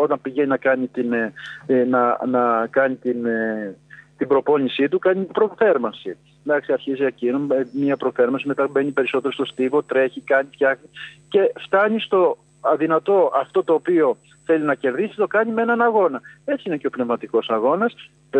[0.00, 1.32] όταν πηγαίνει να κάνει την, ε,
[1.66, 3.76] ε, να, να κάνει την, ε,
[4.16, 6.16] την προπόνησή του κάνει προθέρμανση.
[6.46, 10.88] Εντάξει, αρχίζει εκείνο, μια προθέρμανση, μετά μπαίνει περισσότερο στο στίβο, τρέχει, κάνει, φτιάχνει
[11.28, 16.20] και φτάνει στο αδυνατό αυτό το οποίο θέλει να κερδίσει, το κάνει με έναν αγώνα.
[16.44, 17.94] Έτσι είναι και ο πνευματικός αγώνας.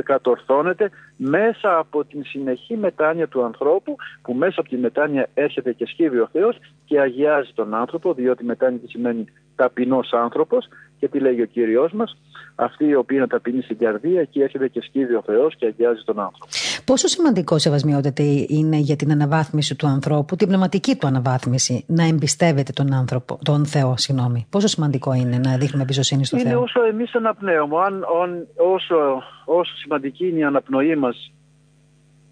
[0.05, 5.87] Κατορθώνεται μέσα από την συνεχή μετάνοια του ανθρώπου, που μέσα από τη μετάνοια έρχεται και
[5.87, 9.25] σκύβει ο Θεός και αγιάζει τον άνθρωπο, διότι μετάνοια τι σημαίνει
[9.57, 10.69] ταπεινός άνθρωπος
[11.05, 12.17] και τι λέγει ο Κύριος μας,
[12.55, 16.03] αυτή η οποία είναι ταπεινή στην καρδία, εκεί έρχεται και σκύβει ο Θεός και αγιάζει
[16.05, 16.47] τον άνθρωπο.
[16.85, 22.73] Πόσο σημαντικό, Σεβασμιότητα, είναι για την αναβάθμιση του ανθρώπου, την πνευματική του αναβάθμιση, να εμπιστεύεται
[22.73, 24.47] τον άνθρωπο, τον Θεό, συγγνώμη.
[24.51, 26.57] Πόσο σημαντικό είναι να δείχνουμε εμπιστοσύνη στο είναι Θεό.
[26.57, 27.77] Είναι όσο εμείς αναπνέουμε.
[27.77, 31.33] Αν, αν, όσο, όσο σημαντική είναι η αναπνοή μας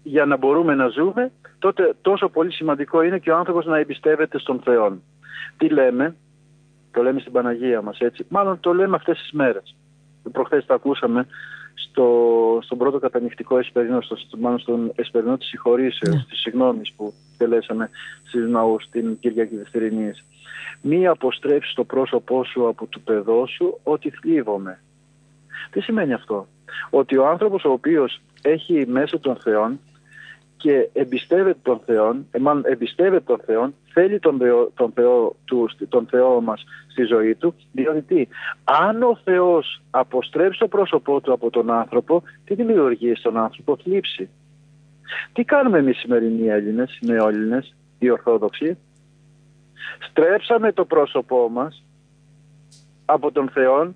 [0.03, 4.39] για να μπορούμε να ζούμε, τότε τόσο πολύ σημαντικό είναι και ο άνθρωπος να εμπιστεύεται
[4.39, 4.97] στον Θεό.
[5.57, 6.15] Τι λέμε,
[6.93, 9.75] το λέμε στην Παναγία μας έτσι, μάλλον το λέμε αυτές τις μέρες
[10.31, 11.27] προχθές τα ακούσαμε
[11.73, 16.25] στο, στον πρώτο κατανυχτικό εσπερινό, στο, μάλλον στον εσπερινό της συγχωρήσεως, yeah.
[16.29, 17.89] της συγγνώμης που τελέσαμε
[18.27, 20.25] στις ναούς την Κυριακή Δευτερινής.
[20.81, 24.79] Μη αποστρέψεις το πρόσωπό σου από του παιδός σου ότι θλίβομαι.
[25.71, 26.47] Τι σημαίνει αυτό;
[26.89, 29.79] Ότι ο άνθρωπος ο οποίος έχει μέσα των Θεών
[30.63, 35.69] και εμπιστεύεται τον Θεό, ε, μάλλον εμπιστεύεται τον Θεό, θέλει τον Θεό, τον, Θεό, του,
[35.89, 38.27] τον Θεό μας στη ζωή του, διότι τι,
[38.63, 44.29] αν ο Θεός αποστρέψει το πρόσωπό του από τον άνθρωπο, τι δημιουργεί στον άνθρωπο, θλίψη.
[45.33, 48.77] Τι κάνουμε εμείς σημερινοί Έλληνες, οι νεόελληνες, οι Ορθόδοξοι,
[50.09, 51.83] στρέψαμε το πρόσωπό μας
[53.05, 53.93] από τον Θεό,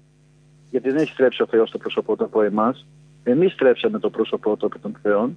[0.70, 2.88] γιατί δεν έχει στρέψει ο Θεός το πρόσωπό του από εμάς,
[3.24, 5.32] εμείς στρέψαμε το πρόσωπό του από τον Θεό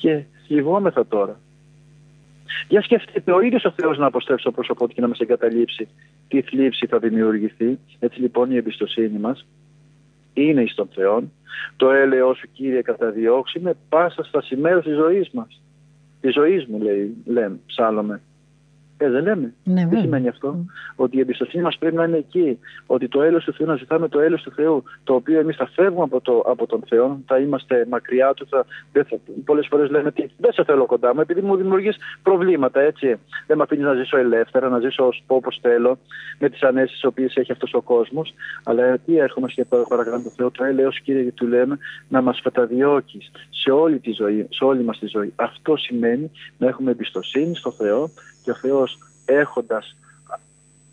[0.00, 1.40] και θλιβόμεθα τώρα.
[2.68, 5.88] Για σκεφτείτε ο ίδιος ο Θεός να αποστρέψει το πρόσωπό του και να μας εγκαταλείψει
[6.28, 7.78] τι θλίψη θα δημιουργηθεί.
[7.98, 9.46] Έτσι λοιπόν η εμπιστοσύνη μας
[10.32, 11.22] είναι εις τον Θεό.
[11.76, 15.60] Το έλεος σου Κύριε καταδιώξει με πάσα στα σημαία της ζωής μας.
[16.20, 18.20] Της ζωής μου λέει, λέμε, ψάλλομαι.
[19.02, 19.54] Ε, δεν λέμε.
[19.64, 20.64] Ναι, Τι σημαίνει αυτό; Mm.
[20.96, 22.58] Ότι η εμπιστοσύνη μας πρέπει να είναι εκεί.
[22.86, 25.66] Ότι το έλεος του Θεού, να ζητάμε το έλεος του Θεού, το οποίο εμείς θα
[25.66, 28.46] φεύγουμε από, το, από τον Θεό, θα είμαστε μακριά του.
[28.50, 32.80] Θα, θα, Πολλές φορές λέμε ότι δεν σε θέλω κοντά μου, επειδή μου δημιουργείς προβλήματα,
[32.80, 33.16] έτσι.
[33.46, 35.98] Δεν με αφήνεις να ζήσω ελεύθερα, να ζήσω όπως θέλω,
[36.38, 38.34] με τις ανέσεις τις οποίες έχει αυτός ο κόσμος.
[38.64, 43.30] Αλλά τι έρχομαι και παρακαλώ το Θεό, το έλεος κύριε, του λέμε, να μας καταδιώκει
[43.50, 45.32] σε όλη τη ζωή, σε όλη μας τη ζωή.
[45.36, 48.10] Αυτό σημαίνει να έχουμε εμπιστοσύνη στο Θεό
[48.42, 49.94] και ο Θεός έχοντας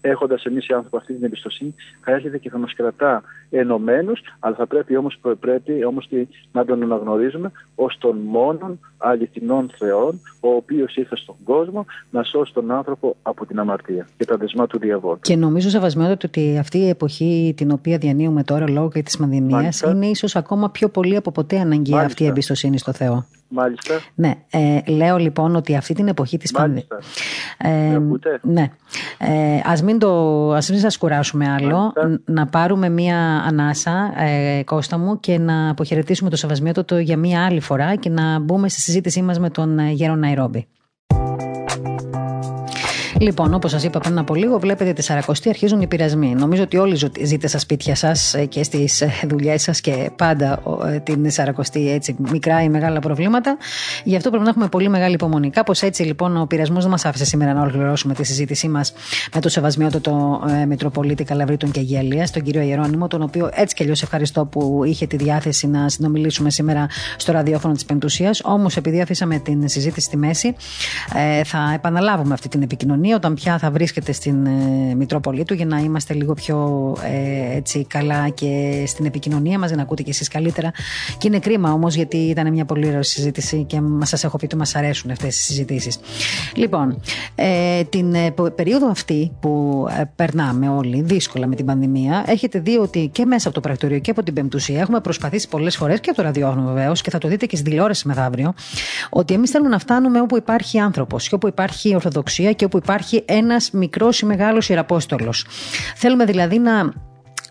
[0.01, 4.55] έχοντας εμείς οι άνθρωποι αυτή την εμπιστοσύνη, θα έρχεται και θα μας κρατά ενωμένους, αλλά
[4.55, 6.10] θα πρέπει όμως, πρέπει όμως
[6.51, 12.53] να τον αναγνωρίζουμε ως τον μόνον αληθινών Θεών, ο οποίος ήρθε στον κόσμο να σώσει
[12.53, 15.19] τον άνθρωπο από την αμαρτία και τα δεσμά του διαβόλου.
[15.21, 19.81] Και νομίζω, Σεβασμιότατο, ότι αυτή η εποχή την οποία διανύουμε τώρα λόγω και της πανδημίας
[19.81, 23.25] είναι ίσως ακόμα πιο πολύ από ποτέ αναγκαία αυτή η εμπιστοσύνη στο Θεό.
[23.49, 23.99] Μάλιστα.
[24.15, 26.88] Ναι, ε, λέω λοιπόν ότι αυτή την εποχή της πανδημίας...
[27.57, 27.99] Ε,
[28.41, 28.71] ναι.
[29.17, 31.93] Ε, ας μην, το, ας μην σας κουράσουμε άλλο,
[32.25, 37.60] να πάρουμε μία ανάσα, ε, Κώστα μου, και να αποχαιρετήσουμε το Σεβασμιότατο για μία άλλη
[37.60, 40.67] φορά και να μπούμε στη συζήτησή μας με τον ε, Γέρο Ναϊρόμπι.
[43.19, 46.36] Λοιπόν, όπως σας είπα πριν από λίγο, βλέπετε τη Σαρακοστή αρχίζουν οι πειρασμοί.
[46.36, 50.99] Νομίζω ότι όλοι ζείτε στα σπίτια σας και στις ε, δουλειές σας και πάντα ε,
[50.99, 53.58] την Σαρακοστή έτσι μικρά ή μεγάλα προβλήματα.
[54.03, 55.49] Γι' αυτό πρέπει να έχουμε πολύ μεγάλη υπομονή.
[55.49, 58.93] Κάπως έτσι λοιπόν ο πειρασμός δεν μας άφησε σήμερα να ολοκληρώσουμε τη συζήτησή μας
[59.36, 63.84] με το σεβασμιότατο ε, Μητροπολίτη Καλαβρίτων και Γέλια, τον κύριο Ιερόνιμο, τον οποίο έτσι κι
[63.84, 68.41] αλλιώς ευχαριστώ που είχε τη διάθεση να συνομιλήσουμε σήμερα στο ραδιόφωνο της Πεντουσίας.
[68.43, 70.56] Όμως επειδή αφήσαμε την συζήτηση στη μέση,
[71.43, 75.78] θα επαναλάβουμε αυτή την επικοινωνία όταν πια θα βρίσκεται στην ε, Μητρόπολη του για να
[75.78, 80.72] είμαστε λίγο πιο ε, έτσι καλά και στην επικοινωνία μας, να ακούτε και εσείς καλύτερα.
[81.17, 84.56] Και είναι κρίμα όμως γιατί ήταν μια πολύ ωραία συζήτηση και σας έχω πει ότι
[84.56, 86.00] μας αρέσουν αυτές οι συζητήσεις.
[86.56, 87.02] Λοιπόν,
[87.36, 92.78] ε, την ε, περίοδο αυτή που ε, περνάμε όλοι δύσκολα με την πανδημία, έχετε δει
[92.78, 96.10] ότι και μέσα από το πρακτορείο και από την Πεμπτουσία έχουμε προσπαθήσει πολλές φορές και
[96.10, 98.54] από το ραδιόφωνο βεβαίως και θα το δείτε και στην τηλεόρασης μεθαύριο,
[99.10, 102.96] ότι εμείς θέλουμε να φτάνουμε όπου υπάρχει άνθρωπος και όπου υπάρχει ορθοδοξία και όπου υπάρχει
[102.97, 105.45] υπάρχει ένας μικρός ή μεγάλος ιεραπόστολος.
[105.95, 106.93] Θέλουμε δηλαδή να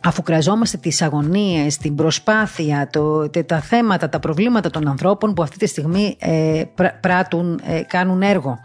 [0.06, 5.58] αφού κραζόμαστε τις αγωνίες, την προσπάθεια, το, τα θέματα, τα προβλήματα των ανθρώπων που αυτή
[5.58, 6.62] τη στιγμή ε,
[7.00, 8.58] πράττουν, ε, κάνουν έργο.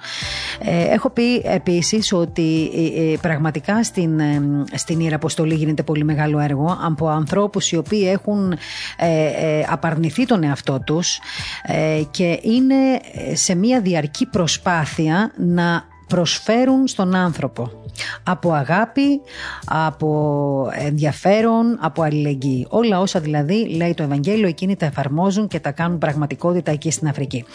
[0.59, 2.71] Ε, έχω πει επίσης ότι
[3.21, 4.21] πραγματικά στην,
[4.73, 8.55] στην Ιεραποστολή γίνεται πολύ μεγάλο έργο από ανθρώπους οι οποίοι έχουν
[9.69, 11.19] απαρνηθεί τον εαυτό τους
[12.11, 12.75] και είναι
[13.33, 17.80] σε μια διαρκή προσπάθεια να προσφέρουν στον άνθρωπο
[18.23, 19.21] από αγάπη,
[19.65, 22.67] από ενδιαφέρον, από αλληλεγγύη.
[22.69, 27.07] Όλα όσα δηλαδή λέει το Ευαγγέλιο εκείνοι τα εφαρμόζουν και τα κάνουν πραγματικότητα εκεί στην
[27.07, 27.45] Αφρική.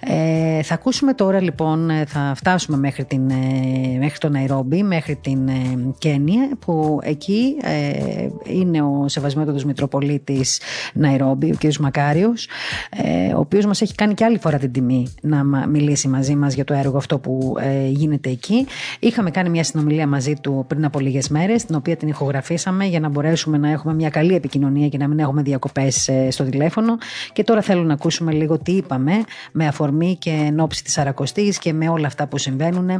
[0.00, 5.48] Ε, θα ακούσουμε τώρα λοιπόν, θα φτάσουμε μέχρι, την, ε, μέχρι το Ναϊρόμπι, μέχρι την
[5.48, 10.60] ε, Κένια που εκεί ε, είναι ο Σεβασμιότατος Μητροπολίτης
[10.94, 11.76] Ναϊρόμπι, ο κ.
[11.76, 12.48] Μακάριος,
[12.96, 16.54] ε, ο οποίος μας έχει κάνει και άλλη φορά την τιμή να μιλήσει μαζί μας
[16.54, 17.56] για το έργο αυτό που
[17.88, 18.66] γίνεται εκεί.
[18.98, 22.84] Είχαμε κάνει μια συνομιλία συνομιλία μαζί του πριν από λίγες μέρες, την οποία την ηχογραφήσαμε
[22.84, 26.44] για να μπορέσουμε να έχουμε μια καλή επικοινωνία και να μην έχουμε διακοπές ε, στο
[26.44, 26.98] τηλέφωνο.
[27.32, 29.12] Και τώρα θέλω να ακούσουμε λίγο τι είπαμε
[29.52, 32.90] με αφορμή και εν ώψη της Αρακοστής και με όλα αυτά που συμβαίνουν.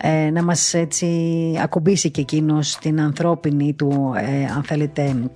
[0.00, 1.06] Ε, να μας έτσι
[1.62, 5.30] ακουμπήσει και εκείνος την ανθρώπινη του, ε, αν θέλετε,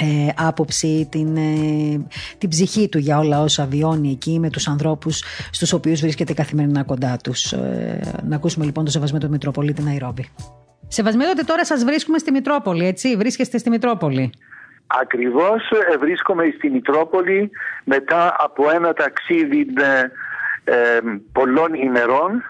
[0.00, 2.06] ε, άποψη, την, ε,
[2.38, 6.82] την ψυχή του για όλα όσα βιώνει εκεί με τους ανθρώπους στους οποίους βρίσκεται καθημερινά
[6.82, 7.52] κοντά τους.
[7.52, 10.28] Ε, να ακούσουμε λοιπόν το Σεβασμένο του Μητροπολίτη Ναϊρόμπι.
[10.88, 14.32] Σεβασμένο τώρα σας βρίσκουμε στη Μητρόπολη, έτσι, βρίσκεστε στη Μητρόπολη;
[14.86, 17.50] Ακριβώς ε, βρίσκομαι στη Μητρόπολη
[17.84, 19.66] μετά από ένα ταξίδι
[20.64, 20.98] ε,
[21.32, 22.42] πολλών ημερών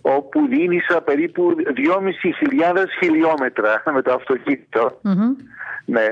[0.00, 1.54] όπου δίνησα περίπου
[2.74, 5.00] 2.500 χιλιόμετρα με το αυτοκινητο
[5.86, 6.08] ναι,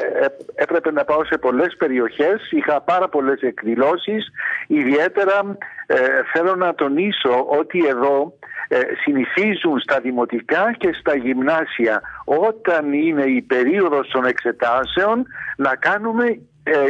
[0.55, 4.31] έπρεπε να πάω σε πολλές περιοχές, είχα πάρα πολλές εκδηλώσεις,
[4.67, 5.57] ιδιαίτερα
[5.87, 5.97] ε,
[6.33, 8.35] θέλω να τονίσω ότι εδώ
[8.69, 16.25] ε, συνηθίζουν στα δημοτικά και στα γυμνάσια όταν είναι η περίοδος των εξετάσεων να κάνουμε
[16.63, 16.87] ε,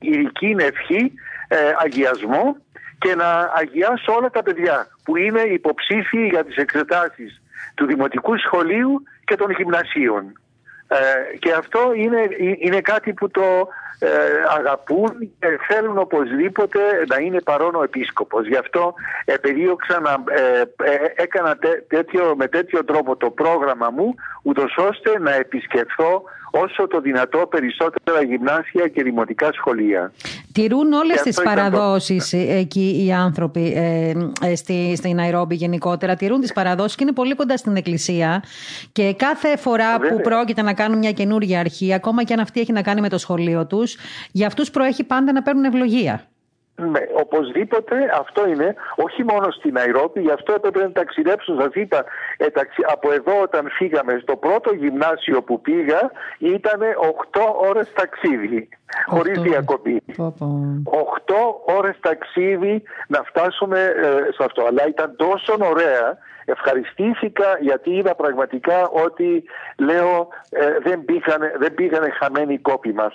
[0.00, 1.12] ειδική ευχή,
[1.48, 2.56] ε, αγιασμό
[2.98, 7.42] και να αγιάσω όλα τα παιδιά που είναι υποψήφιοι για τις εξετάσεις
[7.74, 10.32] του Δημοτικού Σχολείου και των Γυμνασίων.
[10.94, 12.26] Ε, και αυτό είναι,
[12.58, 14.08] είναι κάτι που το ε,
[14.58, 18.46] αγαπούν και θέλουν οπωσδήποτε να είναι παρόν ο επίσκοπος.
[18.46, 20.62] Γι' αυτό επεδίωξα να ε,
[21.14, 26.22] έκανα τέτοιο, με τέτοιο τρόπο το πρόγραμμα μου ούτως ώστε να επισκεφθώ
[26.62, 30.12] όσο το δυνατό περισσότερα γυμνάσια και δημοτικά σχολεία.
[30.52, 36.14] Τηρούν όλες τις παραδόσεις εκεί οι άνθρωποι ε, ε, στη, στη Ναϊρόμπι γενικότερα.
[36.14, 38.42] Τηρούν τις παραδόσεις και είναι πολύ κοντά στην εκκλησία
[38.92, 42.72] και κάθε φορά που πρόκειται να κάνουν μια καινούργια αρχή, ακόμα και αν αυτή έχει
[42.72, 43.96] να κάνει με το σχολείο τους,
[44.32, 46.28] για αυτούς προέχει πάντα να παίρνουν ευλογία.
[46.76, 51.60] Ναι, οπωσδήποτε αυτό είναι, όχι μόνο στην Ναϊρόπη, γι' αυτό έπρεπε να ταξιδέψω.
[51.60, 52.04] Σας είπα,
[52.36, 52.46] ε,
[52.92, 56.80] από εδώ όταν φύγαμε στο πρώτο γυμνάσιο που πήγα, ήταν
[57.32, 58.68] 8 ώρες ταξίδι,
[59.06, 60.02] χωρίς διακοπή.
[60.16, 64.64] 8 ώρες ταξίδι να φτάσουμε ε, σε αυτό.
[64.64, 69.44] Αλλά ήταν τόσο ωραία Ευχαριστήθηκα γιατί είδα πραγματικά ότι
[69.78, 73.14] λέω ε, δεν, πήγανε, δεν πήγανε χαμένοι οι κόποι μας.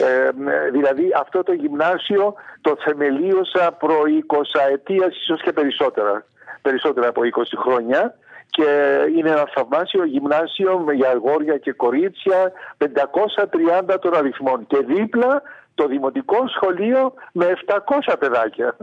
[0.00, 0.30] Ε,
[0.70, 4.36] δηλαδή αυτό το γυμνάσιο το θεμελίωσα προ 20
[4.72, 6.24] ετίας ίσως και περισσότερα.
[6.62, 8.14] Περισσότερα από 20 χρόνια
[8.50, 15.42] και είναι ένα θαυμάσιο γυμνάσιο για αγόρια και κορίτσια 530 των αριθμών και δίπλα
[15.74, 18.76] το δημοτικό σχολείο με 700 παιδάκια.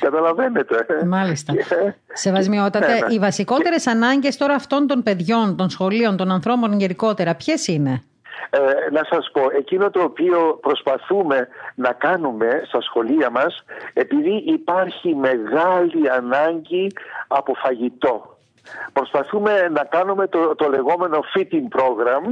[0.00, 0.86] Καταλαβαίνετε.
[1.06, 1.54] Μάλιστα.
[2.12, 3.14] Σεβασμιότατε, ναι, ναι.
[3.14, 8.02] οι βασικότερες ανάγκες τώρα αυτών των παιδιών, των σχολείων, των ανθρώπων γενικότερα, ποιες είναι;
[8.50, 15.14] Ε, να σας πω, εκείνο το οποίο προσπαθούμε να κάνουμε στα σχολεία μας, επειδή υπάρχει
[15.14, 16.92] μεγάλη ανάγκη
[17.26, 18.35] από φαγητό.
[18.92, 22.24] Προσπαθούμε να κάνουμε το, το λεγόμενο fitting program,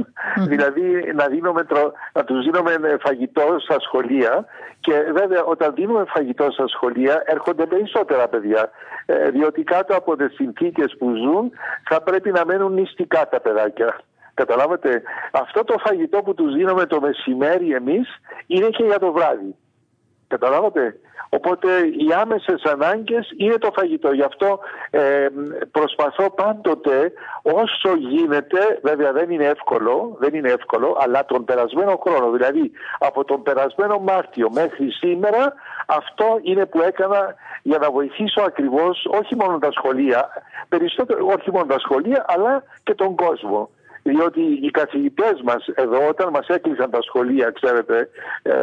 [0.47, 1.65] δηλαδή να, δίνουμε,
[2.13, 4.45] να τους δίνουμε φαγητό στα σχολεία
[4.79, 8.69] και βέβαια όταν δίνουμε φαγητό στα σχολεία έρχονται περισσότερα παιδιά,
[9.05, 11.51] ε, διότι κάτω από τις συνθήκες που ζουν
[11.89, 13.99] θα πρέπει να μένουν νηστικά τα παιδάκια.
[14.33, 18.07] Καταλάβατε, αυτό το φαγητό που τους δίνουμε το μεσημέρι εμείς
[18.47, 19.55] είναι και για το βράδυ.
[20.37, 20.99] Καταλάβατε.
[21.29, 24.11] Οπότε οι άμεσες ανάγκες είναι το φαγητό.
[24.11, 25.27] Γι' αυτό ε,
[25.71, 32.31] προσπαθώ πάντοτε όσο γίνεται, βέβαια δεν είναι εύκολο, δεν είναι εύκολο, αλλά τον περασμένο χρόνο,
[32.31, 35.53] δηλαδή από τον περασμένο Μάρτιο μέχρι σήμερα,
[35.85, 40.29] αυτό είναι που έκανα για να βοηθήσω ακριβώς όχι μόνο τα σχολεία,
[40.69, 43.69] περισσότερο όχι μόνο τα σχολεία, αλλά και τον κόσμο
[44.07, 48.09] διότι οι καθηγητές μας εδώ όταν μας έκλεισαν τα σχολεία, ξέρετε,
[48.41, 48.53] ε,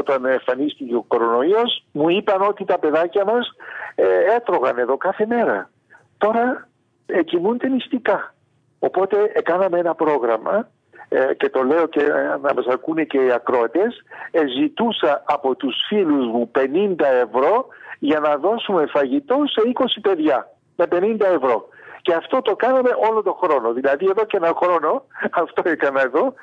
[0.00, 3.52] όταν εμφανίστηκε ο κορονοϊός, μου είπαν ότι τα παιδάκια μας
[3.94, 5.70] ε, έτρωγαν εδώ κάθε μέρα.
[6.18, 6.68] Τώρα
[7.06, 8.34] ε, κοιμούνται νηστικά.
[8.78, 10.68] Οπότε έκαναμε ένα πρόγραμμα
[11.08, 12.02] ε, και το λέω και
[12.42, 17.66] να μας ακούνε και οι ακρότες, ε, ζητούσα από τους φίλους μου 50 ευρώ
[17.98, 21.68] για να δώσουμε φαγητό σε 20 παιδιά με 50 ευρώ.
[22.08, 23.72] Και αυτό το κάναμε όλο τον χρόνο.
[23.72, 25.04] Δηλαδή εδώ και ένα χρόνο,
[25.42, 26.34] αυτό έκανα εδώ,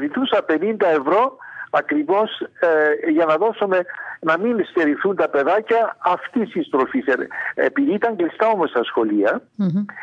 [0.00, 1.36] ζητούσα 50 ευρώ
[1.70, 3.84] ακριβώς ε, για να δώσουμε
[4.20, 6.98] να μην στερηθούν τα παιδάκια αυτής της στροφή.
[7.06, 7.14] Ε,
[7.54, 9.42] επειδή ήταν κλειστά όμως τα σχολεία,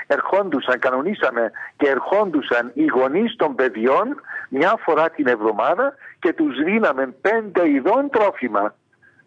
[0.07, 7.13] ερχόντουσαν, κανονίσαμε και ερχόντουσαν οι γονείς των παιδιών μια φορά την εβδομάδα και τους δίναμε
[7.21, 8.75] πέντε ειδών τρόφιμα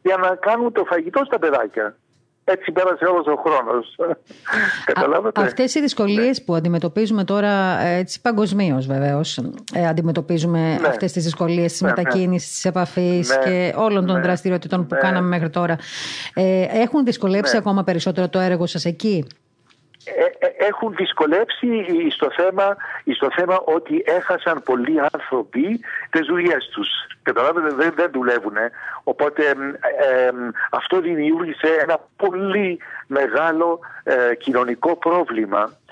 [0.03, 1.97] για να κάνουν το φαγητό στα παιδάκια
[2.45, 3.97] έτσι πέρασε όλος ο χρόνος.
[4.93, 6.45] Καταλάβατε; Αυτές οι δυσκολίες ναι.
[6.45, 9.39] που αντιμετωπίζουμε τώρα έτσι παγκοσμίως βεβαίως
[9.75, 10.89] ε, αντιμετωπίζουμε ναι.
[10.89, 11.95] αυτές τις δυσκολίες της ναι, ναι.
[11.97, 13.45] μετακίνησης, της επαφής ναι.
[13.45, 15.79] και όλων των δραστηριοτήτων που κάναμε μέχρι τώρα.
[16.35, 19.27] Ε, έχουν δυσκολέψει ακόμα περισσότερο το έργο σας εκεί;
[20.05, 22.77] Ε, ε, έχουν δυσκολέψει στο θέμα,
[23.15, 26.89] στο θέμα ότι έχασαν πολλοί άνθρωποι τις δουλειές τους.
[27.23, 28.57] Καταλάβετε, δεν, δεν δουλεύουν.
[29.05, 29.43] Οπότε
[30.71, 33.81] αυτό δημιούργησε ένα πολύ μεγάλο
[34.39, 35.84] κοινωνικό πρόβλημα ε,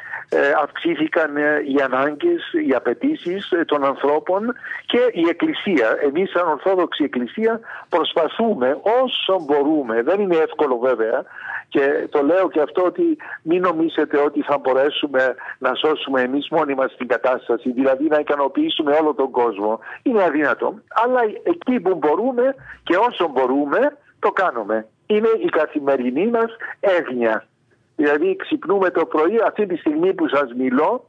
[0.62, 4.54] αυξήθηκαν ε, οι ανάγκες, οι απαιτήσεις ε, των ανθρώπων
[4.86, 5.98] και η Εκκλησία.
[6.02, 11.24] Εμείς σαν Ορθόδοξη Εκκλησία προσπαθούμε όσο μπορούμε, δεν είναι εύκολο βέβαια
[11.68, 16.74] και το λέω και αυτό ότι μην νομίζετε ότι θα μπορέσουμε να σώσουμε εμείς μόνοι
[16.74, 19.78] μας την κατάσταση, δηλαδή να ικανοποιήσουμε όλο τον κόσμο.
[20.02, 20.74] Είναι αδύνατο.
[21.04, 24.86] Αλλά εκεί που μπορούμε και όσο μπορούμε το κάνουμε.
[25.06, 27.46] Είναι η καθημερινή μας έγνοια.
[27.96, 31.06] Δηλαδή ξυπνούμε το πρωί αυτή τη στιγμή που σας μιλώ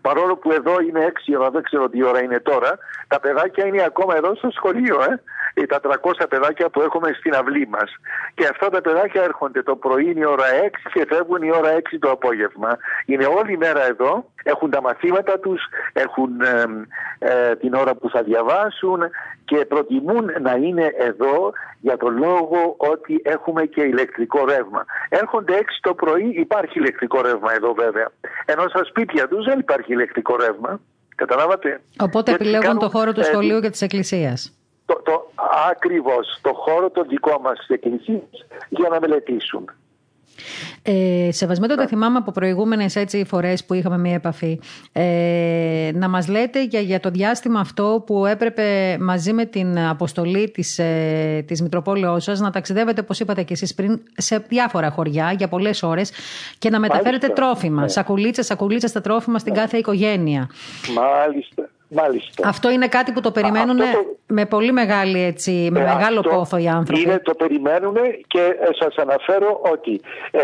[0.00, 3.82] παρόλο που εδώ είναι 6 ώρα, δεν ξέρω τι ώρα είναι τώρα, τα παιδάκια είναι
[3.82, 5.22] ακόμα εδώ στο σχολείο, ε;
[5.54, 7.90] ε τα 300 παιδάκια που έχουμε στην αυλή μας.
[8.34, 11.70] Και αυτά τα παιδάκια έρχονται το πρωί είναι η ώρα 6 και φεύγουν η ώρα
[11.76, 12.78] 6 το απόγευμα.
[13.06, 16.30] Είναι όλη μέρα εδώ, έχουν τα μαθήματα τους, έχουν
[17.18, 19.00] ε, την ώρα που θα διαβάσουν
[19.44, 24.84] και προτιμούν να είναι εδώ για τον λόγο ότι έχουμε και ηλεκτρικό ρεύμα.
[25.08, 28.08] Έρχονται 6 το πρωί, υπάρχει ηλεκτρικό ρεύμα εδώ βέβαια.
[28.44, 30.80] Ενώ στα σπίτια τους δεν υπάρχει ηλεκτρικό ρεύμα.
[31.14, 34.58] Καταλάβατε; Οπότε επιλέγουν το χώρο του ε, σχολείου και της εκκλησίας.
[34.86, 35.30] Το, το,
[35.70, 39.70] ακριβώς, το χώρο το δικό μας της εκκλησίας για να μελετήσουν.
[40.82, 44.60] Ε, σεβασμένο το θυμάμαι από προηγούμενες φορές που είχαμε μία επαφή.
[44.92, 50.50] Ε, να μας λέτε για, για το διάστημα αυτό που έπρεπε μαζί με την αποστολή
[50.50, 55.32] της ε, της Μητροπόλεω σας να ταξιδεύετε, όπως είπατε και εσείς πριν, σε διάφορα χωριά
[55.32, 56.12] για πολλές ώρες
[56.58, 57.82] και να μεταφέρετε τρόφιμα.
[57.82, 57.88] Ναι.
[57.88, 59.58] Σακουλίτσα, σακουλίτσα στα τρόφιμα στην ναι.
[59.58, 60.50] κάθε οικογένεια.
[60.94, 61.68] Μάλιστα.
[61.88, 62.48] Μάλιστα.
[62.48, 63.78] Αυτό είναι κάτι που το περιμένουν
[64.26, 67.02] με πολύ μεγάλη, έτσι, με ε, μεγάλο πόθο οι άνθρωποι.
[67.02, 70.40] Είναι, το περιμένουν και ε, σας αναφέρω ότι ε,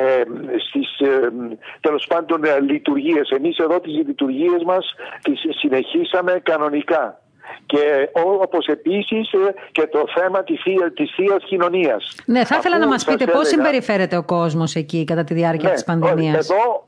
[0.68, 1.32] στις ε,
[1.80, 7.20] τέλος πάντων ε, λειτουργίες, εμείς εδώ τις λειτουργίες μας τις συνεχίσαμε κανονικά
[7.66, 8.08] και
[8.40, 9.30] όπως επίσης
[9.72, 10.62] και το θέμα της,
[10.94, 12.14] της Θείας Κοινωνίας.
[12.26, 15.74] Ναι, θα ήθελα να μας πείτε πώς συμπεριφέρεται ο κόσμος εκεί κατά τη διάρκεια ναι,
[15.74, 16.50] της πανδημίας.
[16.50, 16.84] Εδώ,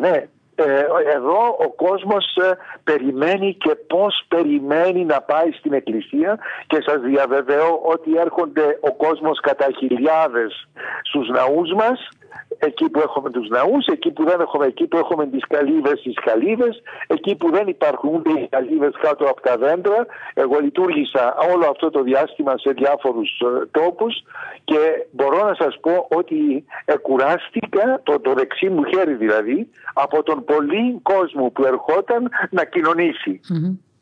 [0.00, 0.28] ναι, ε,
[1.14, 7.80] εδώ ο κόσμος ε, περιμένει και πώς περιμένει να πάει στην εκκλησία και σας διαβεβαιώ
[7.82, 10.68] ότι έρχονται ο κόσμος κατά χιλιάδες
[11.02, 12.08] στους ναούς μας
[12.58, 16.14] εκεί που έχουμε τους ναούς, εκεί που δεν έχουμε, εκεί που έχουμε τις καλύβες, τις
[16.14, 20.06] καλύβες, εκεί που δεν υπάρχουν ούτε οι καλύβες κάτω από τα δέντρα.
[20.34, 24.14] Εγώ λειτουργήσα όλο αυτό το διάστημα σε διάφορους ε, τόπους
[24.64, 30.44] και μπορώ να σας πω ότι εκουράστηκα, το, το δεξί μου χέρι δηλαδή, από τον
[30.44, 33.40] πολύ κόσμο που ερχόταν να κοινωνησει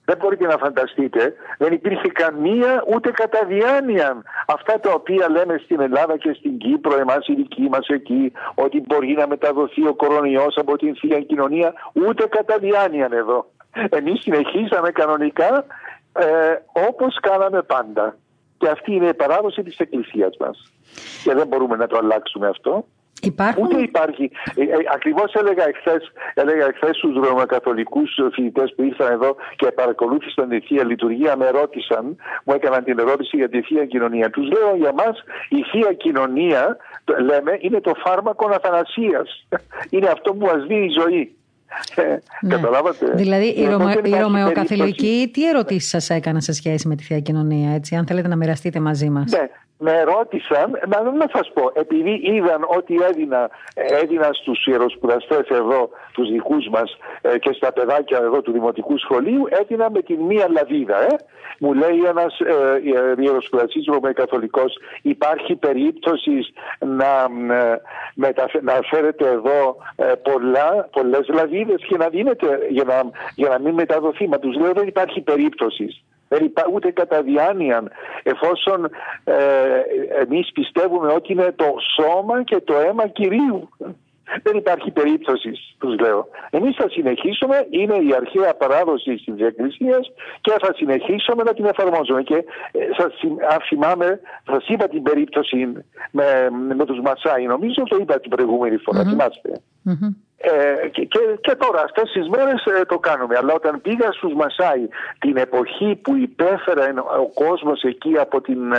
[0.04, 5.80] δεν μπορείτε να φανταστείτε, δεν υπήρχε καμία ούτε κατά διάνοια αυτά τα οποία λέμε στην
[5.80, 10.56] Ελλάδα και στην Κύπρο, εμάς οι δικοί μας εκεί, ότι μπορεί να μεταδοθεί ο κορονοϊός
[10.56, 11.72] από την Θεία Κοινωνία,
[12.06, 13.46] ούτε κατά διάνοια εδώ.
[13.88, 15.66] Εμείς συνεχίσαμε κανονικά
[16.12, 16.26] ε,
[16.88, 18.16] όπως κάναμε πάντα.
[18.58, 20.72] Και αυτή είναι η παράδοση της Εκκλησίας μας.
[21.24, 22.84] Και δεν μπορούμε να το αλλάξουμε αυτό.
[23.24, 23.64] Υπάρχουν...
[23.64, 24.30] Ούτε υπάρχει.
[24.54, 30.48] Ε, ε, Ακριβώς έλεγα εχθές έλεγα εχθές στους ρωμακαθολικούς φοιτητές που ήρθαν εδώ και παρακολούθησαν
[30.48, 34.30] τη θεία λειτουργία, με ρώτησαν, μου έκαναν την ερώτηση για τη θεία κοινωνία.
[34.30, 36.76] Τους λέω για μας η θεία κοινωνία,
[37.20, 39.26] λέμε, είναι το φάρμακο αθανασία.
[39.94, 41.36] Είναι αυτό που μας δίνει η ζωή.
[41.94, 42.54] Ε, ναι.
[42.54, 43.94] Καταλάβατε; Δηλαδή, η, Ρωμα...
[44.04, 48.28] η Ρωμαιοκαθολική, τι ερωτήσεις σας έκανα σε σχέση με τη θεία κοινωνία, έτσι, αν θέλετε
[48.28, 53.50] να μοιραστείτε μαζί μας; Ναι, με ρώτησαν, να, να σας πω, επειδή είδαν ότι έδινα,
[53.74, 59.44] έδινα στους ιεροσπουδαστές εδώ, τους δικούς μας ε, και στα παιδάκια εδώ του Δημοτικού Σχολείου,
[59.60, 61.02] έδινα με την μία λαβίδα.
[61.02, 61.16] Ε.
[61.58, 62.82] Μου λέει ένας ε,
[63.18, 72.08] ιεροσπουδαστής Ρωμαϊκαθολικός, υπάρχει περίπτωσης να, ε, να φέρετε εδώ ε, πολλά, πολλές λαβίδες και να
[72.08, 74.28] δίνετε για να, για να μην μεταδοθεί.
[74.28, 76.02] Μα τους λέω δεν υπάρχει περίπτωσης
[76.34, 77.82] δεν υπάρχει ούτε κατά διάνοια
[78.22, 78.90] εφόσον
[79.24, 79.34] ε,
[80.22, 83.68] εμείς πιστεύουμε ότι είναι το σώμα και το αίμα Κυρίου.
[84.42, 86.28] Δεν υπάρχει περίπτωση, τους λέω.
[86.50, 89.98] Εμείς θα συνεχίσουμε, είναι η αρχαία παράδοση τη Εκκλησία
[90.40, 92.22] και θα συνεχίσουμε να την εφαρμόζουμε.
[92.22, 92.36] Και
[92.72, 92.80] ε,
[93.52, 95.72] αν θυμάμαι, σας είπα την περίπτωση
[96.10, 96.26] με,
[96.76, 97.44] με τους Μασάι.
[97.44, 99.00] Νομίζω το είπα την προηγούμενη φορά.
[99.00, 99.10] Mm-hmm.
[99.10, 99.50] θυμαστε
[100.52, 101.08] ε, και,
[101.40, 103.36] και, τώρα αυτές τις μέρες ε, το κάνουμε.
[103.36, 108.72] Αλλά όταν πήγα στους Μασάι την εποχή που υπέφερε ο κόσμος εκεί από την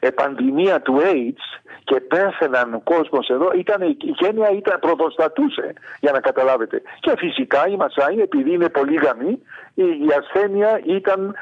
[0.00, 6.12] ε, πανδημία του AIDS και πέθαιναν ο κόσμος εδώ, ήταν, η γένεια ήταν, προδοστατούσε για
[6.12, 6.82] να καταλάβετε.
[7.00, 9.42] Και φυσικά οι Μασάι επειδή είναι πολύ γαμοί,
[9.74, 11.34] η, η ασθένεια ήταν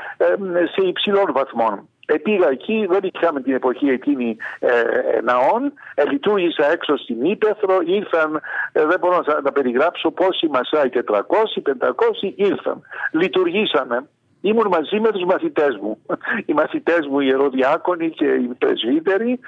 [0.74, 1.88] σε υψηλών βαθμών.
[2.06, 7.24] Ε, πήγα εκεί, δεν είχαμε την εποχή εκείνη ε, ε ναών, ε, λειτουργήσα έξω στην
[7.24, 8.40] Ήπεθρο, ήρθαν,
[8.72, 12.82] ε, δεν μπορώ να τα περιγράψω πόσοι Μασάοι, 400, 500 ήρθαν.
[13.10, 14.06] Λειτουργήσαμε
[14.42, 15.98] ήμουν μαζί με τους μαθητές μου.
[16.46, 19.40] Οι μαθητές μου, οι ιεροδιάκονοι και οι πρεσβύτεροι,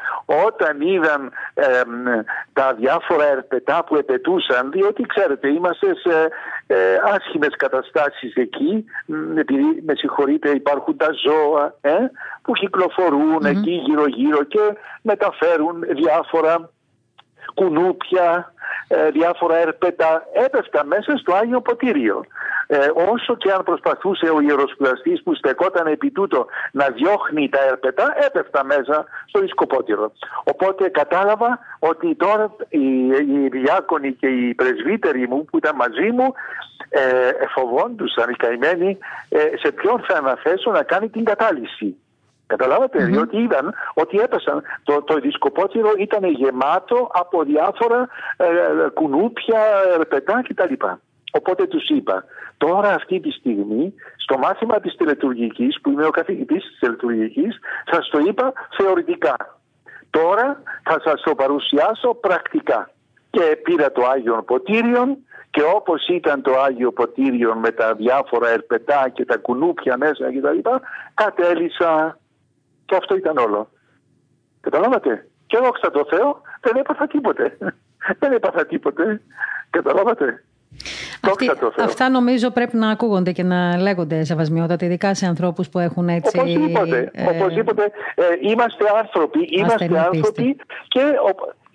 [0.47, 1.33] όταν είδαν
[2.53, 6.29] τα διάφορα ερπετά που επετούσαν, διότι ξέρετε είμαστε σε
[6.67, 6.77] ε,
[7.15, 8.85] άσχημες καταστάσεις εκεί,
[9.37, 11.95] επειδή με συγχωρείτε υπάρχουν τα ζώα ε,
[12.43, 14.61] που κυκλοφορουν εκεί γύρω γύρω και
[15.03, 16.71] μεταφέρουν διάφορα
[17.55, 18.53] κουνούπια,
[18.89, 22.25] ε, διάφορα ερπέτα έπεφτα μέσα στο Άγιο Ποτήριο.
[22.67, 28.15] Ε, όσο και αν προσπαθούσε ο ιεροσπουδαστής που στεκόταν επί τούτο να διώχνει τα ερπετά,
[28.27, 30.13] έπεφτα μέσα στο δισκοπότηρο.
[30.45, 36.35] Οπότε κατάλαβα ότι τώρα οι, οι διάκονοι και οι πρεσβύτεροι μου που ήταν μαζί μου
[36.89, 41.97] ε, φοβόντουσαν οι καημένοι ε, σε ποιον θα αναθέσω να κάνει την κατάλυση.
[42.47, 44.63] Καταλάβατε, διότι είδαν ότι έπεσαν.
[44.83, 49.61] Το, το δισκοπότηρο ήταν γεμάτο από διάφορα ε, κουνούπια,
[49.97, 50.75] ρεπετά κτλ.
[51.33, 52.25] Οπότε τους είπα,
[52.57, 57.59] τώρα αυτή τη στιγμή στο μάθημα της τελετουργικής, που είμαι ο καθηγητής της τελετουργικής,
[57.91, 59.37] σας το είπα θεωρητικά.
[60.11, 62.91] Τώρα θα σας το παρουσιάσω πρακτικά.
[63.31, 65.17] Και πήρα το Άγιο Ποτήριον
[65.51, 70.69] και όπως ήταν το Άγιο Ποτήριο με τα διάφορα ερπετά και τα κουνούπια μέσα κτλ.
[71.15, 72.19] κατέλησα
[72.85, 73.71] και αυτό ήταν όλο.
[74.61, 77.59] Καταλάβατε; Και δόξα τω Θεώ δεν έπαθα τίποτε.
[78.21, 79.21] δεν έπαθα τίποτε.
[79.71, 80.45] Καταλάβατε;
[81.21, 86.09] Αυτή, αυτά νομίζω πρέπει να ακούγονται και να λέγονται σεβασμιότατα, ειδικά σε ανθρώπους που έχουν
[86.09, 86.39] έτσι...
[86.39, 87.83] Οπωσδήποτε, ε, οπωσδήποτε.
[88.15, 90.57] Ε, είμαστε άνθρωποι, είμαστε άνθρωποι
[90.89, 91.01] και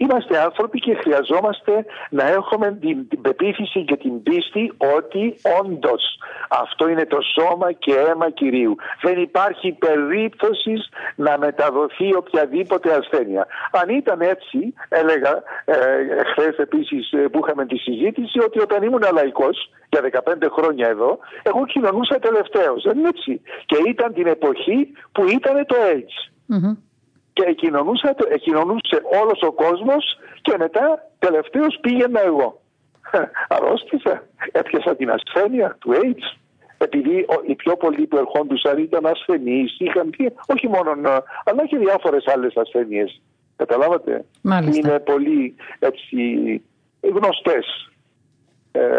[0.03, 6.03] Είμαστε άνθρωποι και χρειαζόμαστε να έχουμε την, την πεποίθηση και την πίστη ότι όντως
[6.49, 8.75] αυτό είναι το σώμα και αίμα Κυρίου.
[9.01, 13.47] Δεν υπάρχει περίπτωσης να μεταδοθεί οποιαδήποτε ασθένεια.
[13.71, 15.75] Αν ήταν έτσι, έλεγα ε,
[16.31, 21.19] χθες επίσης ε, που είχαμε τη συζήτηση, ότι όταν ήμουν λαϊκός για 15 χρόνια εδώ,
[21.43, 22.83] εγώ κοινωνούσα τελευταίος.
[22.83, 23.41] Δεν είναι έτσι.
[23.65, 26.15] Και ήταν την εποχή που ήταν το AIDS
[27.34, 32.61] και κοινωνούσε, κοινωνούσε όλος ο κόσμος και μετά τελευταίος πήγαινα εγώ.
[33.55, 36.39] Αρρώστησα, έπιασα την ασθένεια του AIDS
[36.80, 40.91] επειδή οι πιο πολλοί που ερχόντουσαν ήταν ασθενείς, είχαν πει, όχι μόνο,
[41.43, 43.21] αλλά και διάφορες άλλες ασθένειες.
[43.55, 44.89] Καταλάβατε; Μάλιστα.
[44.89, 46.15] Είναι πολύ έτσι
[47.01, 47.98] γνωστές ε,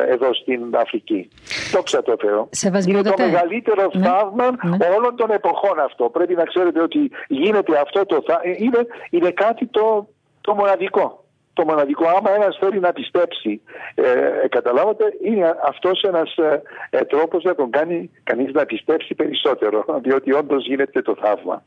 [0.08, 1.28] εδώ στην Αφρική.
[1.72, 2.48] Δόξα τω Θεώ.
[2.88, 4.06] Είναι το μεγαλύτερο ναι.
[4.06, 4.86] θαύμα ναι.
[4.96, 6.04] όλων των εποχών αυτό.
[6.08, 8.56] Πρέπει να ξέρετε ότι γίνεται αυτό το θαύμα.
[8.58, 10.08] Είναι, είναι κάτι το,
[10.40, 11.24] το μοναδικό
[11.60, 12.04] το μοναδικό.
[12.16, 13.60] Άμα ένας θέλει να πιστέψει,
[13.94, 19.84] ε, καταλάβατε, είναι αυτός ένας ε, ε, τρόπος να τον κάνει κανείς να πιστέψει περισσότερο,
[20.04, 21.62] διότι όντως γίνεται το θαύμα.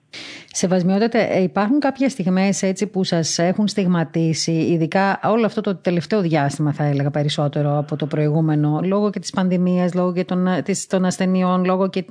[0.56, 6.22] Σεβασμιότατε, ε, υπάρχουν κάποιες στιγμές έτσι που σας έχουν στιγματίσει, ειδικά όλο αυτό το τελευταίο
[6.22, 10.88] διάστημα θα έλεγα περισσότερο από το προηγούμενο, λόγω και της πανδημίας, λόγω και των, της,
[10.88, 12.06] των ασθενειών, λόγω και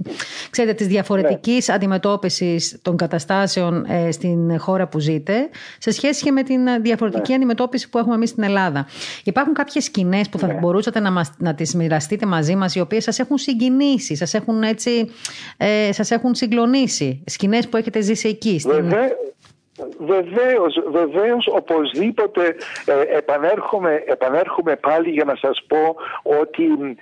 [0.51, 1.75] ξέρετε, της διαφορετικής ναι.
[1.75, 7.37] αντιμετώπισης των καταστάσεων ε, στην χώρα που ζείτε, σε σχέση και με την διαφορετική ναι.
[7.37, 8.87] αντιμετώπιση αντιμετώπιση που έχουμε εμείς στην Ελλάδα.
[9.25, 10.55] Υπάρχουν κάποιες σκηνές που θα ναι.
[10.55, 14.63] μπορούσατε να, μας, να τις μοιραστείτε μαζί μας, οι οποίες σας έχουν συγκινήσει, σας έχουν,
[14.63, 15.11] έτσι,
[15.57, 17.23] ε, σας έχουν συγκλονίσει.
[17.27, 18.59] Σκηνές που έχετε ζήσει εκεί.
[18.59, 18.95] Στην...
[19.99, 26.97] Βεβαίως, βεβαίως, οπωσδήποτε ε, επανέρχομαι, επανέρχομαι πάλι για να σας πω ότι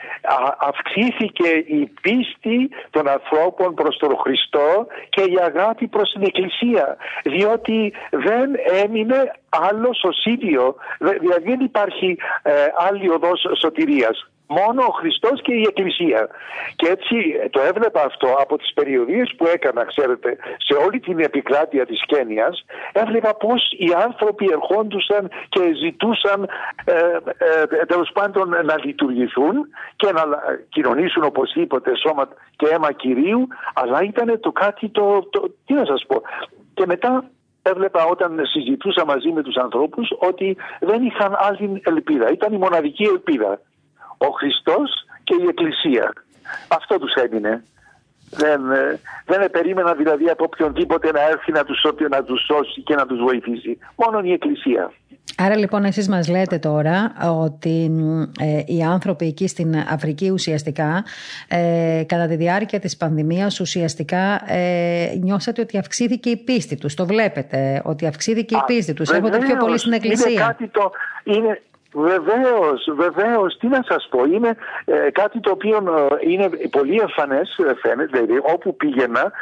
[0.58, 7.92] αυξήθηκε η πίστη των ανθρώπων προς τον Χριστό και η αγάπη προς την Εκκλησία διότι
[8.10, 8.50] δεν
[8.84, 12.52] έμεινε άλλος σωσίδιο, δηλαδή δεν υπάρχει ε,
[12.88, 16.28] άλλη οδός σωτηρίας μόνο ο Χριστός και η Εκκλησία.
[16.76, 17.16] Και έτσι
[17.50, 20.36] το έβλεπα αυτό από τις περιοδίες που έκανα, ξέρετε,
[20.66, 26.48] σε όλη την επικράτεια της Κένιας, έβλεπα πώς οι άνθρωποι ερχόντουσαν και ζητούσαν
[26.84, 26.94] ε,
[27.80, 29.54] ε, τέλος πάντων να λειτουργηθούν
[29.96, 30.22] και να
[30.68, 36.04] κοινωνήσουν οπωσδήποτε σώμα και αίμα Κυρίου, αλλά ήταν το κάτι το, το τι να σας
[36.06, 36.22] πω.
[36.74, 37.24] Και μετά
[37.62, 42.30] έβλεπα όταν συζητούσα μαζί με τους ανθρώπους ότι δεν είχαν άλλη ελπίδα.
[42.30, 43.60] Ήταν η μοναδική ελπίδα
[44.26, 44.90] ο Χριστός
[45.24, 46.12] και η Εκκλησία.
[46.68, 47.64] Αυτό τους έμεινε.
[48.30, 52.94] Δεν, ε, δεν περίμενα δηλαδή από οποιονδήποτε να έρθει να τους, να τους σώσει και
[52.94, 53.78] να τους βοηθήσει.
[53.96, 54.90] Μόνο η Εκκλησία.
[55.36, 57.12] Άρα λοιπόν εσείς μας λέτε τώρα
[57.42, 57.90] ότι
[58.40, 61.04] ε, οι άνθρωποι εκεί στην Αφρική ουσιαστικά
[61.48, 66.94] ε, κατά τη διάρκεια της πανδημίας ουσιαστικά ε, νιώσατε ότι αυξήθηκε η πίστη τους.
[66.94, 69.10] Το βλέπετε ότι αυξήθηκε η πίστη τους.
[69.10, 70.30] Έχετε πιο πολύ στην Εκκλησία.
[70.30, 70.90] Είναι κάτι το,
[71.24, 71.62] είναι,
[71.94, 73.56] Βεβαίως, βεβαίως.
[73.58, 78.18] Τι να σας πω, είναι ε, κάτι το οποίο ε, είναι πολύ εμφανές, ε, φαίνεται,
[78.18, 79.32] δηλαδή όπου πήγαινα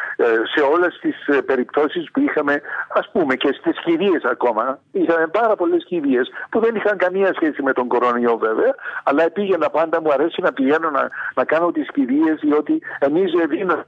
[0.55, 4.79] σε όλες τις περιπτώσεις που είχαμε, ας πούμε και στις κηδείε ακόμα.
[4.93, 6.21] Είχαμε πάρα πολλές κηδείε
[6.51, 8.75] που δεν είχαν καμία σχέση με τον κορονοϊό βέβαια,
[9.05, 13.85] αλλά πήγαινα πάντα, μου αρέσει να πηγαίνω να, να κάνω τις κηδείε, διότι εμείς δίνουμε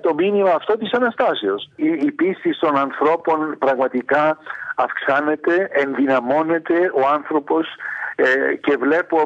[0.00, 1.70] το μήνυμα αυτό της Αναστάσεως.
[1.76, 4.38] Η, η πίστη των ανθρώπων πραγματικά
[4.74, 7.66] αυξάνεται, ενδυναμώνεται ο άνθρωπος
[8.16, 9.18] ε, και βλέπω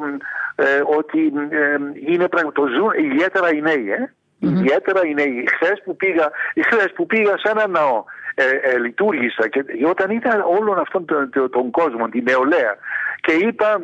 [0.54, 1.76] ε, ότι ε,
[2.12, 4.12] είναι το ζουν ιδιαίτερα οι νέοι, ε.
[4.40, 5.48] Ιδιαίτερα οι νέοι.
[5.54, 6.30] Χθες που πήγα,
[6.66, 11.70] χθες που πήγα σε ένα ναό, ε, λειτουργήσα και όταν ήταν όλον αυτόν τον, τον,
[11.70, 12.76] κόσμο, την νεολαία
[13.20, 13.80] και είπα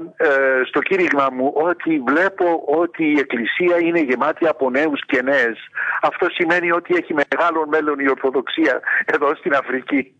[0.67, 5.59] στο κήρυγμα μου ότι βλέπω ότι η Εκκλησία είναι γεμάτη από νέους και νέες.
[6.03, 10.15] Αυτό σημαίνει ότι έχει μεγάλο μέλλον η Ορθοδοξία εδώ στην Αφρική.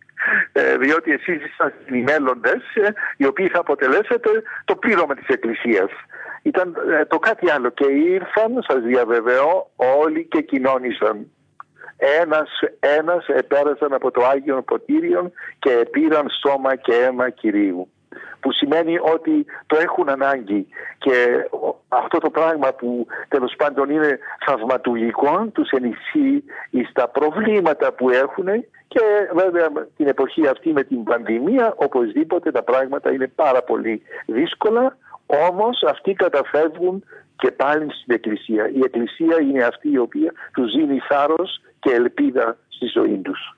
[0.51, 4.29] Ε, διότι εσείς είσαστε οι μέλλοντες ε, οι οποίοι θα αποτελέσετε
[4.65, 5.89] το πλήρωμα της Εκκλησίας.
[6.41, 11.29] Ήταν ε, το κάτι άλλο και ήρθαν, σας διαβεβαιώ, όλοι και κοινώνησαν.
[12.21, 12.49] Ένας,
[12.79, 17.89] ένας επέρασαν από το Άγιο Ποτήριο και πήραν σώμα και αίμα Κυρίου
[18.45, 20.67] που σημαίνει ότι το έχουν ανάγκη
[20.97, 21.47] και
[21.87, 26.43] αυτό το πράγμα που τέλος πάντων είναι θαυματουργικό τους ενισχύει
[26.89, 28.47] στα προβλήματα που έχουν
[28.87, 29.01] και
[29.33, 29.67] βέβαια
[29.97, 36.13] την εποχή αυτή με την πανδημία οπωσδήποτε τα πράγματα είναι πάρα πολύ δύσκολα όμως αυτοί
[36.13, 37.03] καταφεύγουν
[37.35, 38.69] και πάλι στην Εκκλησία.
[38.69, 43.57] Η Εκκλησία είναι αυτή η οποία τους δίνει θάρρος και ελπίδα στη ζωή τους.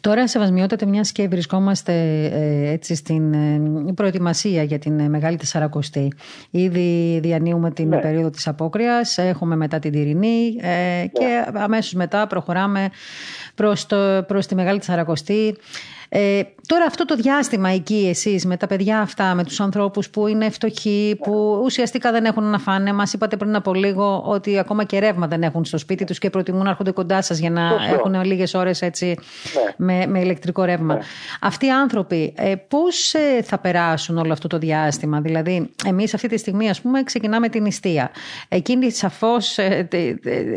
[0.00, 1.92] Τώρα, σεβασμιότατε, μιας και βρισκόμαστε
[2.32, 6.12] ε, έτσι στην ε, προετοιμασία για την ε, Μεγάλη Τεσσαρακοστή.
[6.50, 8.00] Ήδη διανύουμε την ναι.
[8.00, 11.06] περίοδο της απόκριας, έχουμε μετά την Τυρινή ναι.
[11.12, 12.90] και αμέσως μετά προχωράμε
[13.54, 15.56] προς, το, προς τη Μεγάλη Τεσσαρακοστή.
[16.08, 20.26] Ε, τώρα αυτό το διάστημα εκεί εσείς με τα παιδιά αυτά, με τους ανθρώπους που
[20.26, 22.92] είναι φτωχοί, που ουσιαστικά δεν έχουν να φάνε.
[22.92, 26.30] Μας είπατε πριν από λίγο ότι ακόμα και ρεύμα δεν έχουν στο σπίτι τους και
[26.30, 29.74] προτιμούν να έρχονται κοντά σας για να έχουν λίγες ώρες έτσι ναι.
[29.76, 30.94] με, με ηλεκτρικό ρεύμα.
[30.94, 31.00] Ναι.
[31.40, 36.28] Αυτοί οι άνθρωποι ε, πώς ε, θα περάσουν όλο αυτό το διάστημα; Δηλαδή εμείς αυτή
[36.28, 38.10] τη στιγμή ας πούμε ξεκινάμε την νηστεία.
[38.48, 39.88] Εκείνοι σαφώς, ε,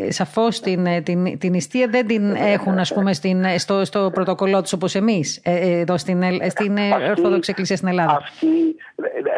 [0.08, 4.72] σαφώς την, την, την νηστεία δεν την έχουν ας πούμε στην, στο, στο πρωτοκολλό τους
[4.72, 5.40] όπως εμείς.
[5.42, 8.16] Ε, ε, εδώ στην, στην ε, Ορθόδοξη Εκκλησία στην Ελλάδα.
[8.16, 8.46] Αυτή,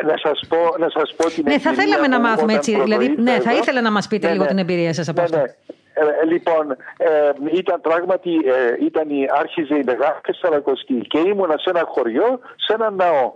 [0.06, 2.80] να σας πω, να σας πω την Ναι, θα θέλαμε να μάθουμε έτσι.
[2.82, 4.48] Δηλαδή, ναι, θα ήθελα να μας πείτε ναι, λίγο ναι.
[4.48, 5.54] την εμπειρία σας από ναι, αυτό.
[5.95, 6.11] Ναι.
[6.11, 11.70] Ε, λοιπόν, ε, ήταν πράγματι, ε, ήταν η, άρχιζε η Μεγάλη Σαρακοστή και ήμουνα σε
[11.70, 13.32] ένα χωριό, σε ένα ναό.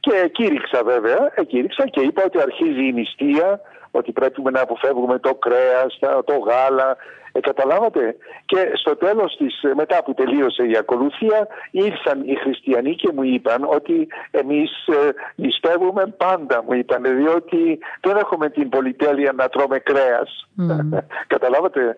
[0.00, 5.34] Και κήρυξα βέβαια, κήρυξα και είπα ότι αρχίζει η νηστεία, ότι πρέπει να αποφεύγουμε το
[5.34, 6.96] κρέας, το γάλα,
[7.36, 13.12] ε, καταλάβατε; Και στο τέλος της, μετά που τελείωσε η ακολουθία, ήρθαν οι χριστιανοί και
[13.14, 19.48] μου είπαν ότι εμείς ε, νηστεύουμε πάντα, μου είπαν, διότι δεν έχουμε την πολυτέλεια να
[19.48, 20.48] τρώμε κρέας.
[20.58, 20.98] Mm.
[21.34, 21.96] καταλάβατε;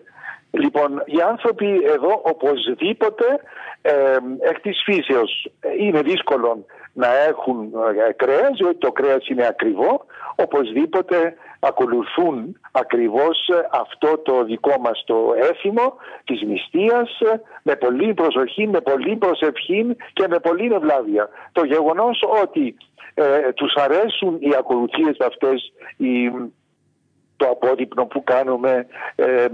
[0.51, 3.25] Λοιπόν, οι άνθρωποι εδώ οπωσδήποτε
[3.81, 7.73] ε, εκ της φύσεως ε, είναι δύσκολο να έχουν
[8.07, 15.03] ε, κρέας, διότι το κρέας είναι ακριβό, οπωσδήποτε ακολουθούν ακριβώς ε, αυτό το δικό μας
[15.05, 15.93] το έθιμο
[16.23, 17.17] της νηστείας
[17.63, 21.29] με πολύ προσοχή, με πολύ προσευχή και με πολύ ευλάβεια.
[21.51, 22.75] Το γεγονός ότι
[23.13, 26.31] ε, τους αρέσουν οι ακολουθίες αυτές, οι
[27.37, 29.45] το απόδειπνο που κάνουμε, ε,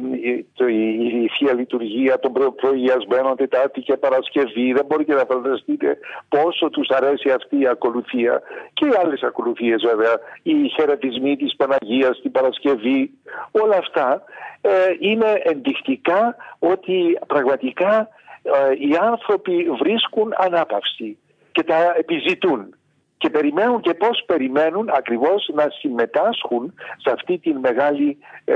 [0.54, 4.74] το, η, η Θεία Λειτουργία των προ, προηγιασμένων Τετάρτη και Παρασκευή.
[4.74, 5.98] Δεν μπορείτε να φανταστείτε
[6.30, 8.42] πόσο τους αρέσει αυτή η ακολουθία
[8.74, 10.20] και οι άλλες ακολουθίες βέβαια.
[10.44, 13.12] Οι χαιρετισμοί της Παναγίας, την Παρασκευή,
[13.52, 14.24] όλα αυτά
[14.62, 14.70] ε,
[15.00, 18.10] είναι ενδεικτικά ότι πραγματικά
[18.44, 21.18] ε, οι άνθρωποι βρίσκουν ανάπαυση
[21.52, 22.76] και τα επιζητούν
[23.24, 28.56] και περιμένουν και πώς περιμένουν ακριβώς να συμμετάσχουν σε αυτή τη μεγάλη ε,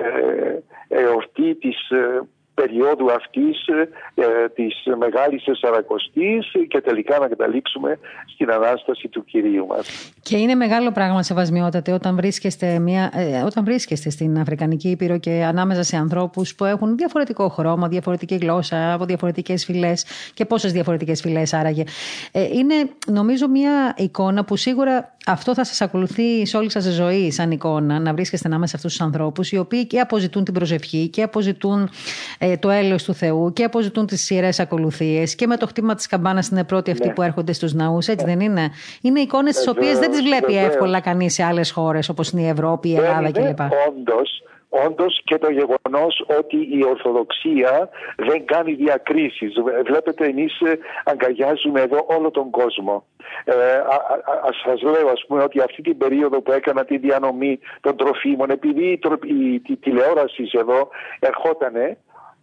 [0.87, 2.21] εορτή της ε,
[2.61, 3.67] περίοδου αυτής
[4.15, 7.99] ε, της Μεγάλης Εσαρακοστής και τελικά να καταλήξουμε
[8.33, 10.11] στην Ανάσταση του Κυρίου μας.
[10.21, 15.43] Και είναι μεγάλο πράγμα σεβασμιότατε όταν βρίσκεστε, μια, ε, όταν βρίσκεστε στην Αφρικανική Ήπειρο και
[15.47, 21.21] ανάμεσα σε ανθρώπους που έχουν διαφορετικό χρώμα, διαφορετική γλώσσα, από διαφορετικές φυλές και πόσες διαφορετικές
[21.21, 21.83] φυλές άραγε.
[22.31, 22.75] Ε, είναι
[23.07, 27.51] νομίζω μια εικόνα που σίγουρα αυτό θα σας ακολουθεί σε όλη σας τη ζωή σαν
[27.51, 31.23] εικόνα να βρίσκεστε ανάμεσα σε αυτούς τους ανθρώπους οι οποίοι και αποζητούν την προσευχή και
[31.23, 31.89] αποζητούν
[32.37, 36.07] ε, το έλεος του Θεού και αποζητούν τις ιερές ακολουθίες και με το χτύπημα της
[36.07, 37.13] καμπάνας είναι πρώτοι αυτοί ναι.
[37.13, 38.35] που έρχονται στους ναούς, έτσι ναι.
[38.35, 38.69] δεν είναι;
[39.01, 42.47] Είναι εικόνες τις οποίες δεν τις βλέπει εύκολα κανείς σε άλλες χώρες όπως είναι η
[42.47, 43.59] Ευρώπη, η Ελλάδα κλπ.
[43.87, 49.53] Όντως, όντως και το γεγονός ότι η Ορθοδοξία δεν κάνει διακρίσεις.
[49.85, 53.05] Βλέπετε εμείς ε, αγκαλιάζουμε εδώ όλο τον κόσμο.
[53.45, 57.97] Ε, α, σας λέω ας πούμε ότι αυτή την περίοδο που έκανα τη διανομή των
[57.97, 60.89] τροφίμων επειδή η, η, η τηλεόραση εδώ
[61.19, 61.97] ερχότανε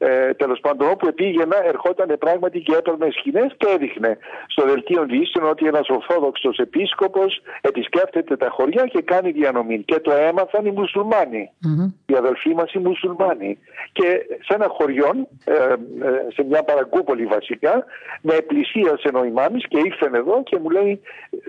[0.07, 5.49] ε, τέλος πάντων όπου πήγαινα ερχόταν πράγματι και έπαιρνε σκηνές και έδειχνε στο δελτίο ειδήσεων
[5.49, 9.83] ότι ένας Ορθόδοξος επίσκοπος επισκέπτεται τα χωριά και κάνει διανομή.
[9.83, 11.51] Και το έμαθαν οι μουσουλμανοι
[12.07, 13.59] οι αδελφοί μας οι μουσουλμάνοι.
[13.93, 17.85] Και σε ένα χωριό, ε, ε, σε μια παραγκούπολη βασικά,
[18.21, 21.01] με πλησίασε ο ημάμι και ήρθε εδώ και μου λέει: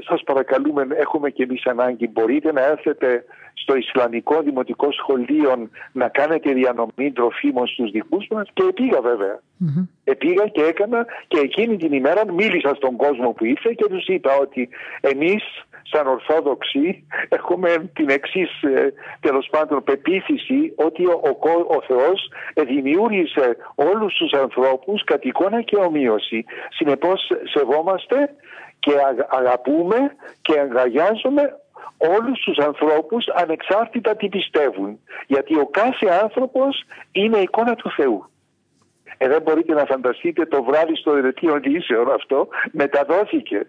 [0.08, 2.08] Σας παρακαλούμε, έχουμε και εμείς ανάγκη.
[2.08, 8.64] Μπορείτε να έρθετε στο Ισλαμικό Δημοτικό Σχολείο να κάνετε διανομή τροφίμων στους δικούς μας και
[8.70, 9.39] επήγα βέβαια.
[9.39, 9.88] Mm-hmm.
[10.04, 14.38] Επήγα και έκανα και εκείνη την ημέρα μίλησα στον κόσμο που ήρθε και τους είπα
[14.41, 14.70] ότι
[15.02, 15.43] εμείς
[15.91, 22.32] σαν Ορθόδοξοι έχουμε την εξής ε, τέλος πάντων πεποίθηση ότι ο, ο, ο Θεός
[22.68, 26.46] δημιούργησε όλους τους ανθρώπους κατ' εικόνα και ομοίωση.
[26.70, 28.36] Συνεπώς σεβόμαστε
[28.80, 28.91] και
[29.30, 31.60] αγαπούμε και αγκαλιάζουμε
[31.98, 35.00] όλους τους ανθρώπους ανεξάρτητα τι πιστεύουν.
[35.28, 38.30] Γιατί ο κάθε άνθρωπος είναι εικόνα του Θεού.
[39.18, 43.68] Ε, δεν μπορείτε να φανταστείτε το βράδυ στο δελτίο ειδήσεων αυτό μεταδόθηκε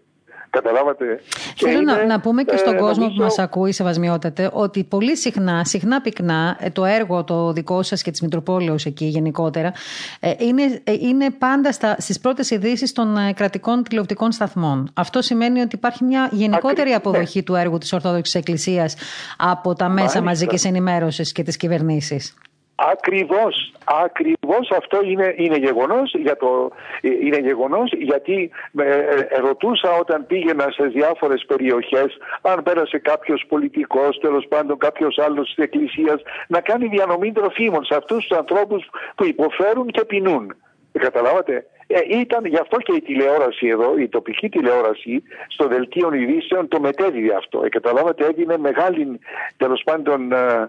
[0.51, 1.21] Καταλάβατε;
[1.57, 3.17] Θέλω να, να πούμε και στον ε, κόσμο νομίζω...
[3.17, 8.03] που μας ακούει, Σεβασμιότατε, ότι πολύ συχνά, συχνά πυκνά, ε, το έργο το δικό σας
[8.03, 9.73] και της Μητροπόλεως εκεί γενικότερα,
[10.21, 14.91] ε, είναι, ε, είναι πάντα στις πρώτες ειδήσεις των κρατικών τηλεοπτικών σταθμών.
[14.95, 17.45] Αυτό σημαίνει ότι υπάρχει μια γενικότερη αποδοχή ναι.
[17.45, 18.97] του έργου της Ορθόδοξης Εκκλησίας
[19.37, 22.35] από τα μέσα μαζικής ενημέρωσης και τι κυβερνήσει.
[22.77, 26.71] Ακριβώς, ακριβώς αυτό είναι, είναι, γεγονός, για το,
[27.01, 34.47] είναι γεγονός γιατί ε, ρωτούσα όταν πήγαινα σε διάφορες περιοχές αν πέρασε κάποιος πολιτικός, τέλος
[34.49, 39.87] πάντων κάποιος άλλος της εκκλησίας να κάνει διανομή τροφίμων σε αυτούς τους ανθρώπους που υποφέρουν
[39.87, 40.55] και πεινούν.
[40.93, 46.69] Καταλάβατε; Ε, ήταν γι' αυτό και η τηλεόραση εδώ, η τοπική τηλεόραση στο δελτίο ειδήσεων
[46.69, 47.63] το μετέδιδε αυτό.
[47.65, 49.21] Ε, καταλάβατε έγινε μεγάλη
[49.57, 50.69] τέλος πάντων ε, ε,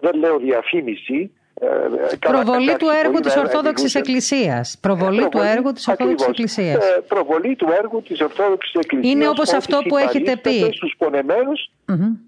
[0.00, 1.30] δεν λέω διαφήμιση,
[1.60, 4.78] ε, προβολή του έργου της Ορθόδοξης Εκκλησίας.
[4.80, 6.84] Προβολή του έργου της Ορθόδοξης Εκκλησίας.
[6.84, 9.12] Ε, προβολή του έργου της Ορθόδοξης Εκκλησίας.
[9.12, 10.72] Είναι όπως αυτό που έχετε πει.
[10.72, 11.70] Στους πονεμένους,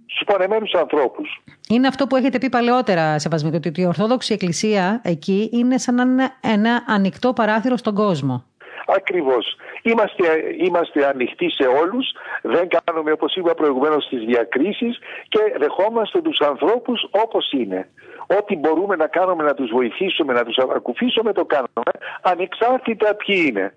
[0.07, 1.43] στους πονεμένους ανθρώπους.
[1.69, 6.03] Είναι αυτό που έχετε πει παλαιότερα, Σεβασμίτο, ότι η Ορθόδοξη Εκκλησία εκεί είναι σαν να
[6.03, 8.45] είναι ένα ανοιχτό παράθυρο στον κόσμο.
[8.87, 9.57] Ακριβώς.
[9.83, 10.25] Είμαστε,
[10.57, 12.07] είμαστε ανοιχτοί σε όλους,
[12.43, 17.89] δεν κάνουμε όπως είπα προηγουμένως τις διακρίσεις και δεχόμαστε τους ανθρώπους όπως είναι.
[18.27, 23.75] Ό,τι μπορούμε να κάνουμε να τους βοηθήσουμε, να τους ακουφίσουμε το κάνουμε, ανεξάρτητα ποιοι είναι.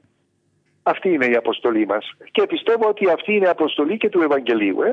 [0.90, 2.06] Αυτή είναι η αποστολή μας.
[2.32, 4.92] Και πιστεύω ότι αυτή είναι η αποστολή και του Ευαγγελίου ε,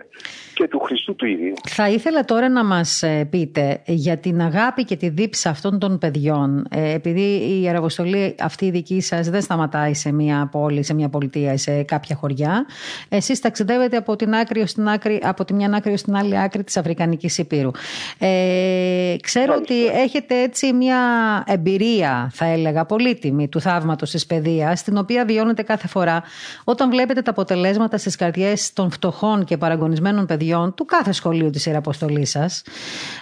[0.55, 1.53] και του Χριστού του ίδιου.
[1.69, 5.99] Θα ήθελα τώρα να μας ε, πείτε για την αγάπη και τη δίψα αυτών των
[5.99, 6.67] παιδιών.
[6.71, 11.09] Ε, επειδή η Ιεραποστολή αυτή η δική σας δεν σταματάει σε μια πόλη, σε μια
[11.09, 12.67] πολιτεία, σε κάποια χωριά.
[13.09, 16.77] Εσείς ταξιδεύετε από, την άκρη στην άκρη, από τη μια άκρη στην άλλη άκρη της
[16.77, 17.71] Αφρικανικής Υπήρου.
[18.19, 20.99] Ε, ξέρω ότι έχετε έτσι μια
[21.47, 26.23] εμπειρία, θα έλεγα, πολύτιμη του θαύματος της παιδείας, την οποία βιώνετε κάθε φορά
[26.65, 31.67] όταν βλέπετε τα αποτελέσματα στις καρδιές των φτωχών και παραγωνισμένων παιδιών του κάθε σχολείου της
[31.67, 32.63] Ιεραποστολής σας,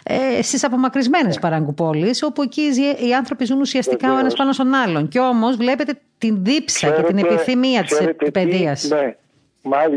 [0.02, 1.40] ε, στις απομακρυσμένες ναι.
[1.40, 2.62] παραγκουπόλει, όπου εκεί
[3.08, 5.08] οι άνθρωποι ζουν ουσιαστικά ο ένας πάνω στον άλλον.
[5.08, 8.88] Και όμως βλέπετε την δίψα και την επιθυμία της παιδείας.
[8.88, 9.14] Ναι,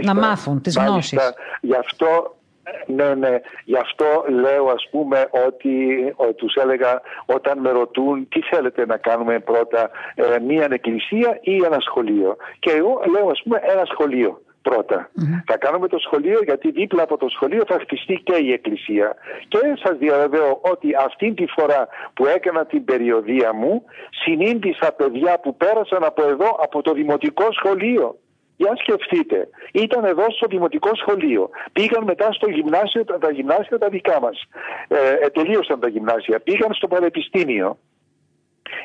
[0.01, 1.19] να μάθουν τις γνώσεις.
[1.61, 2.36] Γι' αυτό
[2.85, 3.39] ναι, ναι.
[3.63, 5.75] Γι' αυτό λέω ας πούμε ότι
[6.15, 11.55] ο, τους έλεγα όταν με ρωτούν τι θέλετε να κάνουμε πρώτα, ε, μία εκκλησία ή
[11.55, 12.35] ένα σχολείο.
[12.59, 15.09] Και εγώ λέω ας πούμε ένα σχολείο πρωτα
[15.45, 19.15] Θα κάνουμε το σχολείο γιατί δίπλα από το σχολείο θα χτιστεί και η εκκλησία.
[19.47, 23.83] Και σας διαβεβαιώ ότι αυτή τη φορά που έκανα την περιοδία μου
[24.23, 28.15] συνήντησα παιδιά που πέρασαν από εδώ από το δημοτικό σχολείο.
[28.57, 31.49] Για σκεφτείτε, ήταν εδώ στο δημοτικό σχολείο.
[31.71, 34.43] Πήγαν μετά στο γυμνάσιο, τα γυμνάσια τα δικά μας.
[34.87, 36.39] Ε, ε, τελείωσαν τα γυμνάσια.
[36.39, 37.77] Πήγαν στο πανεπιστήμιο.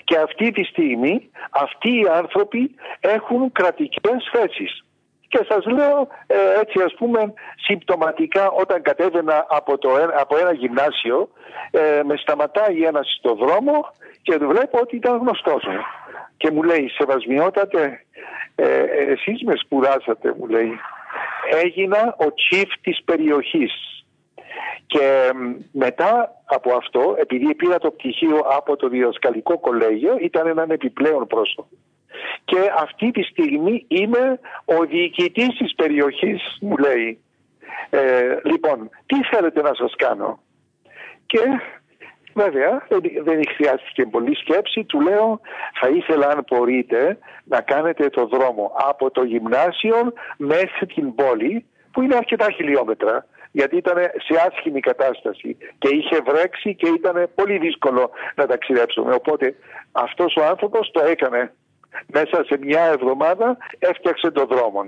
[0.05, 4.85] Και αυτή τη στιγμή αυτοί οι άνθρωποι έχουν κρατικές θέσεις.
[5.29, 9.89] Και σας λέω ε, έτσι ας πούμε συμπτωματικά όταν κατέβαινα από, το,
[10.21, 11.29] από ένα γυμνάσιο
[11.71, 13.87] ε, με σταματάει ένας στο δρόμο
[14.23, 15.81] και βλέπω ότι ήταν γνωστός μου.
[16.43, 18.05] Και μου λέει σεβασμιότατε
[18.55, 18.83] ε,
[19.13, 20.79] εσείς με σπουδάσατε μου λέει.
[21.63, 24.05] Έγινα ο chief της περιοχής
[24.87, 25.31] και
[25.73, 31.69] μετά από αυτό επειδή πήρα το πτυχίο από το διδασκαλικό κολέγιο ήταν έναν επιπλέον πρόσωπο.
[32.45, 37.19] Και αυτή τη στιγμή είμαι ο διοικητής της περιοχής μου λέει.
[37.91, 40.41] Ε, λοιπόν τι θέλετε να σας κάνω;
[41.27, 41.41] Και
[42.35, 42.87] Βέβαια,
[43.23, 44.85] δεν χρειάστηκε πολύ σκέψη.
[44.85, 45.41] Του λέω,
[45.81, 52.03] θα ήθελα αν μπορείτε να κάνετε το δρόμο από το γυμνάσιο μέχρι την πόλη, που
[52.03, 58.11] είναι αρκετά χιλιόμετρα, γιατί ήταν σε άσχημη κατάσταση και είχε βρέξει και ήταν πολύ δύσκολο
[58.35, 59.15] να ταξιδέψουμε.
[59.15, 59.55] Οπότε
[59.93, 61.53] αυτός ο άνθρωπος το έκανε
[62.07, 64.81] μέσα σε μια εβδομάδα έφτιαξε τον δρόμο.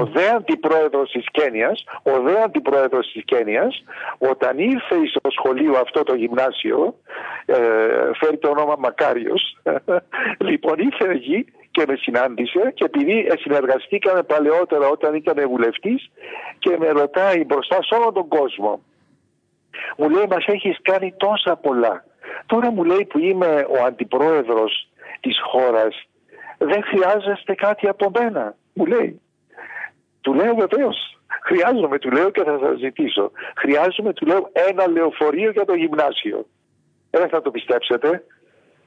[0.00, 3.84] Ο δε αντιπρόεδρος της Κένιας, ο δε αντιπρόεδρος της Κένιας,
[4.18, 6.94] όταν ήρθε στο σχολείο αυτό το γυμνάσιο,
[7.46, 7.56] ε,
[8.14, 9.56] φέρει το όνομα Μακάριος,
[10.48, 16.10] λοιπόν ήρθε εκεί και με συνάντησε και επειδή συνεργαστήκαμε παλαιότερα όταν ήταν βουλευτής
[16.58, 18.80] και με ρωτάει μπροστά σε όλον τον κόσμο.
[19.96, 22.04] Μου λέει μας έχεις κάνει τόσα πολλά.
[22.46, 24.88] Τώρα μου λέει που είμαι ο αντιπρόεδρος
[25.20, 26.08] της χώρας
[26.58, 29.20] δεν χρειάζεστε κάτι από μένα, μου λέει.
[30.20, 31.18] Του λέω βεβαίως.
[31.42, 33.30] Χρειάζομαι, του λέω και θα σας ζητήσω.
[33.56, 36.46] Χρειάζομαι, του λέω, ένα λεωφορείο για το γυμνάσιο.
[37.10, 38.24] Δεν θα το πιστέψετε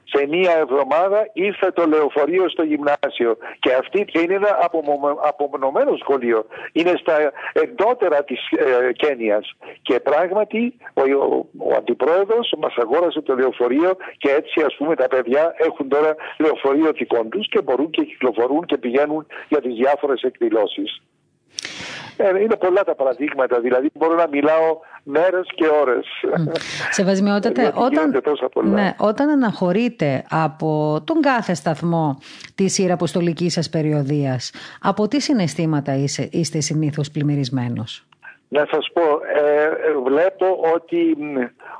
[0.04, 4.58] σε μία εβδομάδα ήρθε το λεωφορείο στο γυμνάσιο και αυτή και είναι ένα
[5.22, 6.46] απομονωμένο σχολείο.
[6.72, 13.34] Είναι στα εντότερα της ε, Κένιας και πράγματι ο, ο, ο αντιπρόεδρος μας αγόρασε το
[13.34, 18.04] λεωφορείο και έτσι ας πούμε τα παιδιά έχουν τώρα λεωφορείο δικών τους και μπορούν και
[18.04, 21.02] κυκλοφορούν και πηγαίνουν για τις διάφορες εκδηλώσεις.
[22.16, 26.06] Ε, είναι πολλά τα παραδείγματα, δηλαδή μπορώ να μιλάω μέρες και ώρες.
[26.90, 28.22] Σεβασμιότατε, όταν,
[28.64, 32.18] ναι, όταν αναχωρείτε από τον κάθε σταθμό
[32.54, 34.50] της ιεραποστολικής σας περιοδίας,
[34.80, 38.06] από τι συναισθήματα είστε, είστε συνήθως πλημμυρισμένος;
[38.56, 39.02] Να σας πω,
[39.42, 39.70] ε,
[40.04, 41.16] βλέπω ότι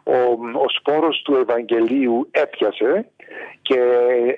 [0.05, 0.16] ο,
[0.64, 3.11] ο σπόρος του Ευαγγελίου έπιασε
[3.62, 3.81] και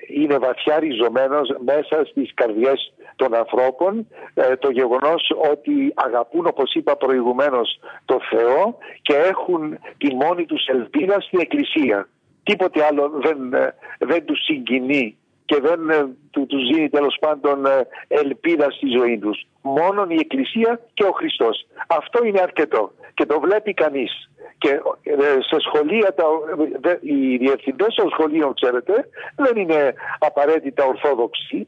[0.07, 6.95] είναι βαθιά ριζωμένος μέσα στις καρδιές των ανθρώπων ε, το γεγονός ότι αγαπούν όπως είπα
[6.97, 12.09] προηγουμένως το Θεό και έχουν τη μόνη τους ελπίδα στην Εκκλησία.
[12.43, 17.65] Τίποτε άλλο δεν, ε, δεν τους συγκινεί και δεν ε, του, τους δίνει τέλος πάντων
[18.07, 19.47] ελπίδα στη ζωή τους.
[19.67, 21.67] Μόνο η Εκκλησία και ο Χριστός.
[21.87, 24.29] Αυτό είναι αρκετό και το βλέπει κανείς.
[24.57, 24.69] Και
[25.03, 25.13] ε,
[25.49, 26.25] σε σχολεία, τα,
[27.01, 31.67] οι διευθυντές των σχολείων, ξέρετε, δεν είναι απαραίτητα ορθόδοξοι.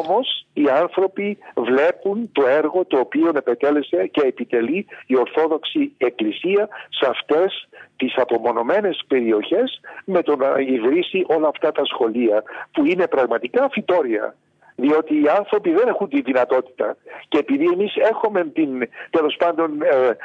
[0.00, 7.06] Όμως οι άνθρωποι βλέπουν το έργο το οποίο επετέλεσε και επιτελεί η Ορθόδοξη Εκκλησία σε
[7.08, 12.42] αυτές τις απομονωμένες περιοχές με το να ιδρύσει όλα αυτά τα σχολεία
[12.72, 14.34] που είναι πραγματικά φυτόρια
[14.74, 16.96] διότι οι άνθρωποι δεν έχουν τη δυνατότητα
[17.28, 20.16] και επειδή εμείς έχουμε την, τέλος πάντων ε,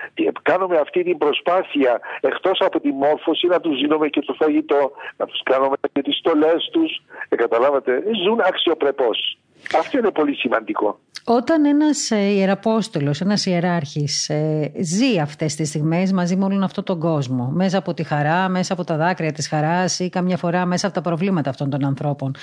[0.41, 5.25] κάνουμε αυτή την προσπάθεια εκτός από τη μόρφωση να τους δίνουμε και το φαγητό, να
[5.25, 9.37] τους κάνουμε και τις στολές τους, ε, καταλάβατε, ζουν αξιοπρεπώς.
[9.77, 10.99] Αυτό είναι πολύ σημαντικό.
[11.29, 16.83] Όταν ένας ε, ιεραπόστολος, ένας ιεράρχης ε, ζει αυτές τις στιγμές μαζί με όλον αυτόν
[16.83, 20.65] τον κόσμο, μέσα από τη χαρά, μέσα από τα δάκρυα της χαράς ή καμιά φορά
[20.65, 22.35] μέσα από τα προβλήματα αυτών των ανθρώπων,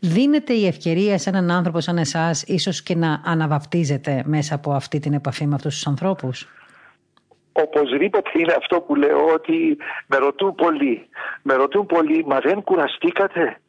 [0.00, 4.98] δίνεται η ευκαιρία σε έναν άνθρωπο σαν εσάς ίσως και να αναβαπτίζεται μέσα από αυτή
[4.98, 6.48] την επαφή με αυτούς τους ανθρώπους;
[7.52, 11.08] Οπωσδήποτε είναι αυτό που λέω ότι με ρωτούν πολύ.
[11.42, 13.60] Με ρωτούν πολύ, μα δεν κουραστήκατε;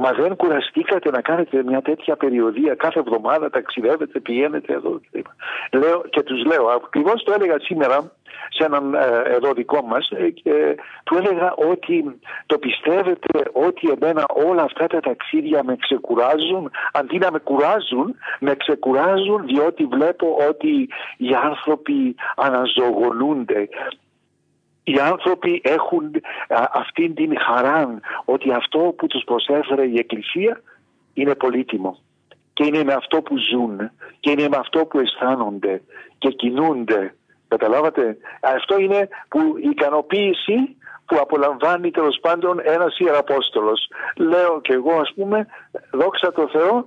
[0.00, 5.00] Μα δεν κουραστήκατε να κάνετε μια τέτοια περιοδία κάθε εβδομάδα, ταξιδεύετε, πηγαίνετε εδώ.
[5.72, 8.12] Λέω, και τους λέω, ακριβώς το έλεγα σήμερα
[8.48, 14.24] σε έναν ε, εδώ δικό μας ε, και του έλεγα ότι το πιστεύετε ότι εμένα
[14.46, 20.88] όλα αυτά τα ταξίδια με ξεκουράζουν αντί να με κουράζουν με ξεκουράζουν διότι βλέπω ότι
[21.16, 23.68] οι άνθρωποι αναζωογονούνται
[24.90, 26.10] οι άνθρωποι έχουν
[26.72, 30.62] αυτήν την χαρά ότι αυτό που τους προσέφερε η Εκκλησία
[31.14, 31.98] είναι πολύτιμο
[32.52, 35.82] και είναι με αυτό που ζουν και είναι με αυτό που αισθάνονται
[36.18, 37.14] και κινούνται.
[37.48, 40.76] Καταλάβατε, αυτό είναι που η ικανοποίηση
[41.06, 43.88] που απολαμβάνει τέλος πάντων ένας ιεραπόστολος.
[44.16, 45.46] Λέω και εγώ ας πούμε,
[45.90, 46.84] δόξα τω Θεώ,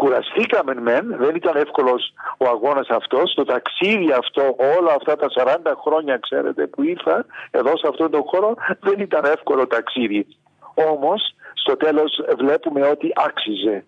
[0.00, 4.42] Κουραστήκαμε μεν, δεν ήταν εύκολος ο αγώνας αυτός, το ταξίδι αυτό
[4.78, 9.24] όλα αυτά τα 40 χρόνια ξέρετε που ήρθα εδώ σε αυτόν τον χώρο δεν ήταν
[9.24, 10.26] εύκολο ταξίδι.
[10.74, 13.84] Όμως στο τέλος βλέπουμε ότι άξιζε.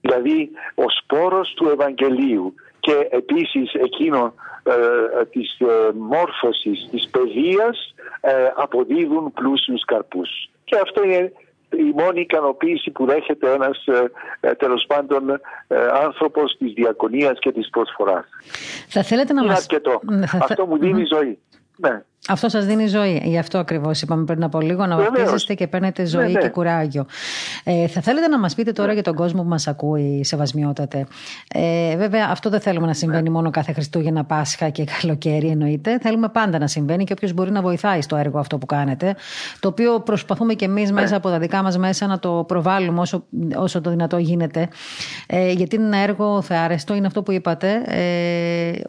[0.00, 8.32] Δηλαδή ο σπόρος του Ευαγγελίου και επίσης εκείνο ε, της ε, μόρφωσης της παιδείας ε,
[8.54, 10.50] αποδίδουν πλούσιους καρπούς.
[10.64, 11.32] Και αυτό είναι
[11.76, 14.10] η μόνη ικανοποίηση που δέχεται ένας ε,
[14.40, 15.38] ε τέλος πάντων ε,
[16.04, 18.24] άνθρωπος της διακονίας και της προσφοράς.
[18.88, 19.60] Θα θέλετε να Είναι μας...
[19.60, 20.00] αρκετό.
[20.40, 21.38] Αυτό μου δινει ζωή.
[21.76, 22.02] Ναι.
[22.28, 23.22] Αυτό σας δίνει ζωή.
[23.24, 26.40] Γι' αυτό ακριβώς είπαμε πριν από λίγο να βαφτίζεστε και παίρνετε ζωή ναι, ναι.
[26.40, 27.06] και κουράγιο.
[27.64, 28.94] Ε, θα θέλετε να μας πείτε τώρα ναι.
[28.94, 31.06] για τον κόσμο που μας ακούει, Σεβασμιότατε.
[31.54, 35.98] Ε, βέβαια, αυτό δεν θέλουμε να συμβαίνει μόνο κάθε Χριστούγεννα, Πάσχα και καλοκαίρι, εννοείται.
[35.98, 39.14] Θέλουμε πάντα να συμβαίνει και όποιος μπορεί να βοηθάει στο έργο αυτό που κάνετε.
[39.60, 43.24] Το οποίο προσπαθούμε και εμείς μέσα από τα δικά μας μέσα να το προβάλλουμε όσο,
[43.56, 44.68] όσο το δυνατό γίνεται.
[45.26, 47.82] Ε, γιατί είναι ένα έργο θεάρεστο, είναι αυτό που είπατε.
[47.86, 48.80] Ε,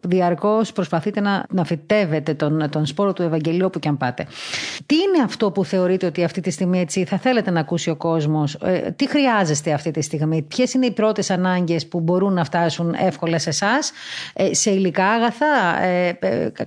[0.00, 4.26] Διαρκώς προσπαθείτε να, να φυτεύετε τον, τον σπόρο του Ευαγγελίου όπου και αν πάτε.
[4.86, 7.96] Τι είναι αυτό που θεωρείτε ότι αυτή τη στιγμή έτσι θα θέλετε να ακούσει ο
[7.96, 12.44] κόσμος, ε, τι χρειάζεστε αυτή τη στιγμή, ποιες είναι οι πρώτες ανάγκες που μπορούν να
[12.44, 13.92] φτάσουν εύκολα σε εσάς,
[14.34, 16.18] ε, σε υλικά αγαθά, ε,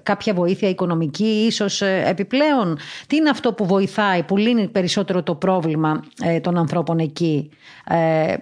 [0.04, 6.04] κάποια βοήθεια οικονομική, ίσως επιπλέον; Τι είναι αυτό που βοηθάει, που λύνει περισσότερο το πρόβλημα
[6.42, 7.50] των ανθρώπων εκεί,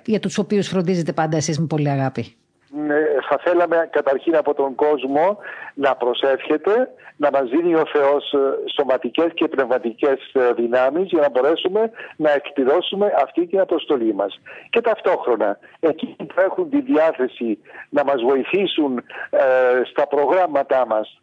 [0.06, 2.36] για τους οποίους φροντίζετε πάντα εσείς με πολύ αγάπη;
[2.76, 2.96] Ναι,
[3.30, 5.38] θα θέλαμε καταρχήν από τον κόσμο
[5.74, 8.38] να προσεύχεται, να μας δίνει ο Θεός ε,
[8.76, 14.40] σωματικές και πνευματικές ε, δυνάμεις για να μπορέσουμε να εκπληρώσουμε αυτή την αποστολή μας.
[14.70, 17.60] Και ταυτόχρονα, εκείνοι που έχουν τη διάθεση
[17.90, 19.42] να μας βοηθήσουν ε,
[19.84, 21.22] στα προγράμματά μας,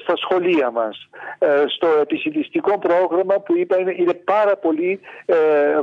[0.00, 1.08] στα σχολεία μας,
[1.66, 5.00] στο επισητιστικό πρόγραμμα που είπα είναι, είναι πάρα πολύ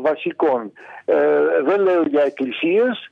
[0.01, 0.71] βασικό.
[1.65, 3.11] δεν λέω για εκκλησίες,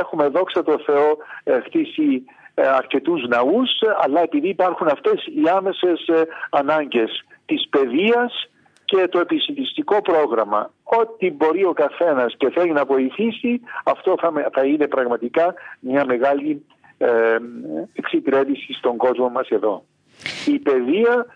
[0.00, 1.16] έχουμε δόξα τω Θεώ
[1.64, 2.24] χτίσει
[2.54, 8.50] ε, αρκετούς ναούς αλλά επειδή υπάρχουν αυτές οι άμεσες ε, ανάγκες της παιδείας
[8.84, 10.70] και το επισητιστικό πρόγραμμα.
[10.82, 16.64] Ό,τι μπορεί ο καθένας και θέλει να βοηθήσει αυτό θα, θα είναι πραγματικά μια μεγάλη
[16.98, 17.36] ε,
[17.94, 19.84] εξυπηρέτηση στον κόσμο μας εδώ.
[20.46, 21.26] Η παιδεία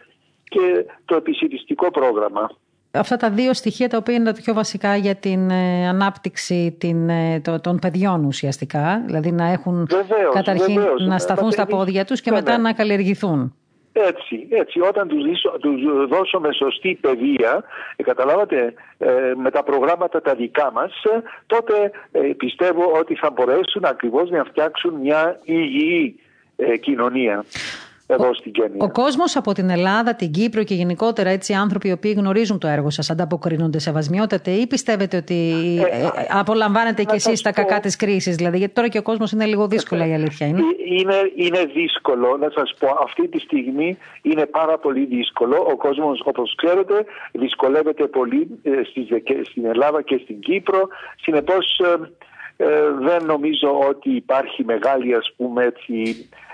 [0.44, 2.50] και το επισητιστικό πρόγραμμα
[2.98, 7.08] αυτά τα δύο στοιχεία τα οποία είναι τα πιο βασικά για την ε, ανάπτυξη την,
[7.08, 9.02] ε, των παιδιών ουσιαστικά.
[9.06, 13.54] Δηλαδή να έχουν βεβαίως, καταρχήν να σταθούν στα πόδια τους και μετά να καλλιεργηθούν.
[13.92, 14.80] Έτσι, έτσι.
[14.80, 15.22] Όταν τους,
[15.60, 17.64] τους δώσουμε σωστή παιδεία,
[17.96, 18.74] ε, καταλάβατε,
[19.36, 20.92] με τα προγράμματα τα δικά μας,
[21.46, 21.90] τότε
[22.36, 26.20] πιστεύω ότι θα μπορέσουν ακριβώς να φτιάξουν μια υγιή
[26.80, 27.44] κοινωνία
[28.06, 28.76] εδώ στην Κένια.
[28.78, 32.66] Ο κόσμος από την Ελλάδα, την Κύπρο και γενικότερα έτσι άνθρωποι οι οποίοι γνωρίζουν το
[32.66, 35.34] έργο σας ανταποκρίνονται σε βασμιότατε ή πιστεύετε ότι
[35.90, 38.36] ε, ε, απολαμβάνετε κι εσείς τα κακά της κρίσης.
[38.36, 40.62] Δηλαδή, γιατί τώρα και ο κόσμος είναι λίγο δύσκολα η αλήθεια είναι.
[40.98, 41.14] είναι.
[41.34, 42.88] Είναι δύσκολο να σας πω.
[43.02, 45.56] Αυτή τη στιγμή είναι πάρα πολύ δύσκολο.
[45.70, 48.70] Ο κόσμος, όπως ξέρετε, δυσκολεύεται πολύ ε,
[49.42, 50.88] στην Ελλάδα και στην Κύπρο.
[51.20, 51.80] Συνεπώς,
[53.00, 56.45] δεν νομίζω ότι υπάρχει μεγάλη ας πούμε έτσι ε,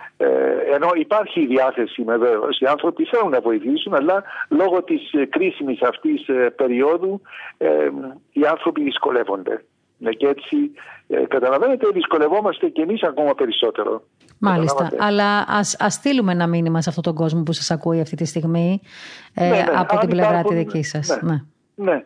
[0.72, 5.82] ενώ υπάρχει η διάθεση βεβαίω, οι άνθρωποι θέλουν να βοηθήσουν, αλλά λόγω της ε, κρίσιμης
[5.82, 7.20] αυτής ε, περίοδου
[8.32, 9.64] οι άνθρωποι δυσκολεύονται.
[9.98, 10.56] Ναι, και έτσι,
[11.28, 14.02] καταλαβαίνετε, δυσκολευόμαστε και εμείς ακόμα περισσότερο.
[14.38, 14.90] Μάλιστα.
[14.98, 18.24] Αλλά ας ας στείλουμε ένα μήνυμα σε αυτόν τον κόσμο που σας ακούει αυτή τη
[18.24, 18.80] στιγμή
[19.34, 19.64] ναι, ναι.
[19.74, 21.20] από την πλευρά τη δική σας.
[21.22, 21.30] Ναι.
[21.74, 21.92] ναι.
[21.92, 22.04] ναι.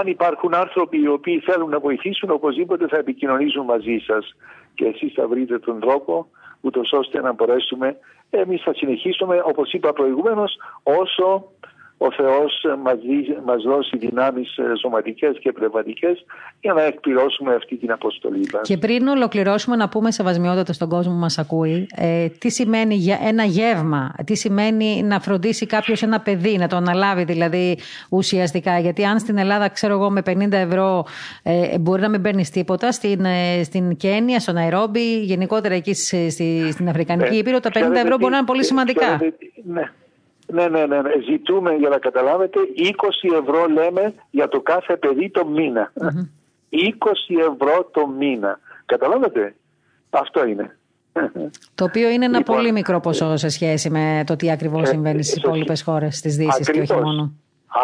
[0.00, 4.36] Αν υπάρχουν άνθρωποι οι οποίοι θέλουν να βοηθήσουν, οπωσδήποτε θα επικοινωνήσουν μαζί σας
[4.74, 6.26] και εσείς θα βρείτε τον τρόπο
[6.60, 7.96] ούτως ώστε να μπορέσουμε
[8.30, 11.50] εμείς θα συνεχίσουμε όπως είπα προηγουμένως όσο
[11.98, 12.98] ο Θεός μας,
[13.44, 16.24] μας δώσει δυνάμεις ε, σωματικές και πνευματικές
[16.60, 18.68] για να εκπληρώσουμε αυτή την αποστολή μας.
[18.68, 23.18] Και πριν ολοκληρώσουμε να πούμε σεβασμιότατα στον κόσμο που μας ακούει ε, τι σημαίνει για
[23.22, 27.78] ένα γεύμα, τι σημαίνει να φροντίσει κάποιος ένα παιδί, να το αναλάβει δηλαδή
[28.10, 31.06] ουσιαστικά γιατί αν στην Ελλάδα ξέρω εγώ με 50 ευρώ
[31.42, 36.30] ε, μπορεί να μην παίρνεις τίποτα στην, ε, στην Κένια, στο Ναϊρόμπι, γενικότερα εκεί στη,
[36.72, 37.36] στην Αφρικανική ναι.
[37.36, 39.18] Ήπειρο τα 50 ευρώ μπορεί να είναι πολύ σημαντικά.
[39.64, 39.90] ναι.
[40.46, 41.10] Ναι, ναι, ναι, ναι.
[41.30, 45.92] Ζητούμε για να καταλάβετε 20 ευρώ λέμε για το κάθε παιδί το μήνα.
[45.96, 45.98] 20
[47.38, 48.60] ευρώ το μήνα.
[48.86, 49.54] Καταλάβετε.
[50.10, 50.76] Αυτό είναι.
[51.74, 54.86] Το οποίο είναι ένα λοιπόν, πολύ μικρό ποσό σε σχέση με το τι ακριβώς ε,
[54.86, 57.32] συμβαίνει στις υπόλοιπες χώρες της Δύσης και όχι μόνο.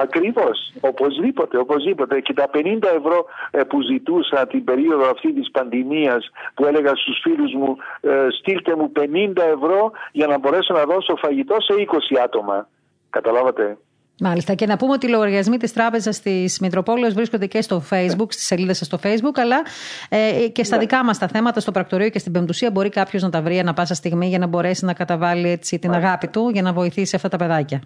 [0.00, 0.72] Ακριβώς.
[0.80, 2.20] Οπωσδήποτε, οπωσδήποτε.
[2.20, 2.58] Και τα 50
[2.96, 8.26] ευρώ ε, που ζητούσα την περίοδο αυτή της πανδημίας που έλεγα στους φίλους μου ε,
[8.38, 9.02] στείλτε μου 50
[9.36, 11.74] ευρώ για να μπορέσω να δώσω φαγητό σε
[12.14, 12.68] 20 άτομα.
[13.10, 13.76] Καταλάβατε;
[14.20, 14.54] Μάλιστα.
[14.54, 18.46] Και να πούμε ότι οι λογαριασμοί της Τράπεζας της Μητροπόλεως βρίσκονται και στο Facebook, στις
[18.46, 19.62] σελίδες σας στο Facebook, αλλά
[20.08, 20.82] ε, και στα ναι.
[20.82, 22.70] δικά μας τα θέματα, στο πρακτορείο και στην Πεμπτουσία.
[22.70, 25.92] Μπορεί κάποιος να τα βρει ανα πάσα στιγμή για να μπορέσει να καταβάλει έτσι, την
[25.92, 27.82] αγάπη του για να βοηθήσει αυτά τα παιδάκια.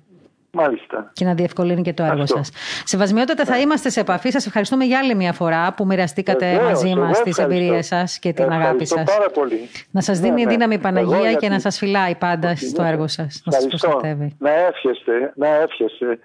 [0.56, 1.10] Μάλιστα.
[1.12, 2.50] Και να διευκολύνει και το έργο σας.
[2.84, 4.30] Σεβασμιότατα, θα είμαστε σε επαφή.
[4.30, 8.52] Σας ευχαριστούμε για άλλη μια φορά που μοιραστήκατε μαζί μας τις εμπειρίες σας και την
[8.52, 9.02] αγάπη σας.
[9.04, 9.68] πάρα πολύ.
[9.90, 10.50] Να σας δίνει ναι, ναι.
[10.50, 13.42] δύναμη Παναγία και να σας φυλάει πάντα στο έργο σας.
[13.44, 14.36] Να σας προστατεύει.
[14.38, 16.18] Να εύχεστε, να εύχεστε.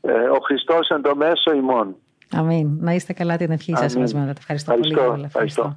[0.00, 1.96] Ε, ο Χριστός εν το μέσο ημών.
[2.36, 2.68] Αμήν.
[2.80, 4.38] Να είστε καλά την ευχή σας, Σεβασμιότατα.
[4.40, 5.24] Ευχαριστώ, ευχαριστώ πολύ.
[5.24, 5.76] Ευχαριστώ.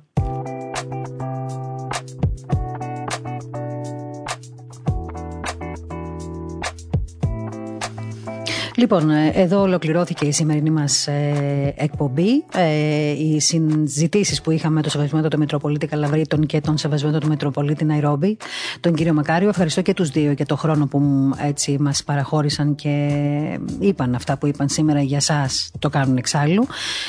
[8.83, 12.45] Λοιπόν, ε, εδώ ολοκληρώθηκε η σημερινή μας ε, εκπομπή.
[12.53, 17.27] Ε, οι συζητήσεις που είχαμε με τον Σεβασμένο του Μητροπολίτη Καλαβρίτων και τον Σεβασμένο του
[17.27, 18.37] Μητροπολίτη Ναϊρόμπι,
[18.79, 19.49] τον κύριο Μακάριο.
[19.49, 21.01] Ευχαριστώ και τους δύο για το χρόνο που
[21.47, 23.19] έτσι μας παραχώρησαν και
[23.79, 25.49] είπαν αυτά που είπαν σήμερα για εσά.
[25.79, 26.67] Το κάνουν εξάλλου.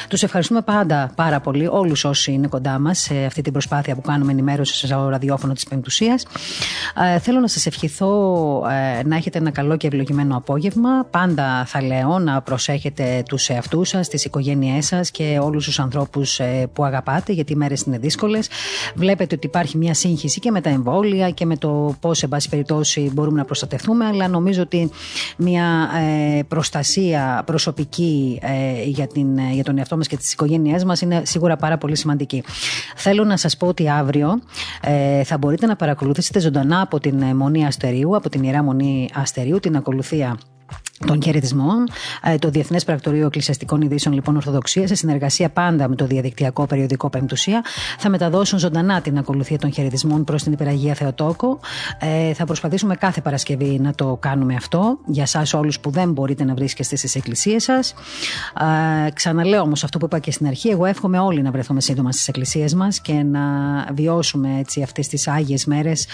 [0.09, 4.01] Τους ευχαριστούμε πάντα πάρα πολύ, όλους όσοι είναι κοντά μας σε αυτή την προσπάθεια που
[4.01, 6.27] κάνουμε ενημέρωσης στο ραδιόφωνο της Πεμπτουσίας.
[7.21, 8.13] θέλω να σας ευχηθώ
[9.05, 11.07] να έχετε ένα καλό και ευλογημένο απόγευμα.
[11.11, 16.41] Πάντα θα λέω να προσέχετε τους εαυτούς σας, τις οικογένειές σας και όλους τους ανθρώπους
[16.41, 18.49] ε, που αγαπάτε γιατί οι μέρες είναι δύσκολες.
[18.95, 22.49] Βλέπετε ότι υπάρχει μια σύγχυση και με τα εμβόλια και με το πώς σε πάση
[22.49, 24.91] περιπτώσει μπορούμε να προστατευτούμε αλλά νομίζω ότι
[25.37, 25.91] μια
[26.39, 31.23] ε, προστασία προσωπική ε, για, την, για τον εαυτό μας και τις οικογένειές μας είναι
[31.25, 32.43] σίγουρα πάρα πολύ σημαντική.
[32.97, 34.41] Θέλω να σας πω ότι αύριο
[35.25, 39.77] θα μπορείτε να παρακολουθήσετε ζωντανά από την Μονή Αστερίου, από την Ιερά Μονή Αστερίου, την
[39.77, 40.39] ακολουθία
[41.07, 41.89] των χαιρετισμών.
[42.23, 47.11] Ε, το Διεθνές Πρακτορείο Εκκλησιαστικών Ειδήσεων λοιπόν Ορθοδοξίας, σε συνεργασία πάντα με το διαδικτυακό περιοδικό
[47.11, 47.65] Πεμπτουσία,
[47.99, 51.61] θα μεταδώσουν ζωντανά την ακολουθία των χαιρετισμών προς την Υπεραγία Θεοτόκο.
[51.99, 56.45] Ε, θα προσπαθήσουμε κάθε Παρασκευή να το κάνουμε αυτό για εσάς όλους που δεν μπορείτε
[56.45, 57.95] να βρίσκεστε στις εκκλησίες σας.
[59.07, 60.69] Ε, ξαναλέω όμως αυτό που είπα και στην αρχή.
[60.69, 63.41] Εγώ εύχομαι όλοι να βρεθούμε σύντομα στις εκκλησίες μας και να
[63.93, 66.07] βιώσουμε έτσι αυτές τις άγιες μέρες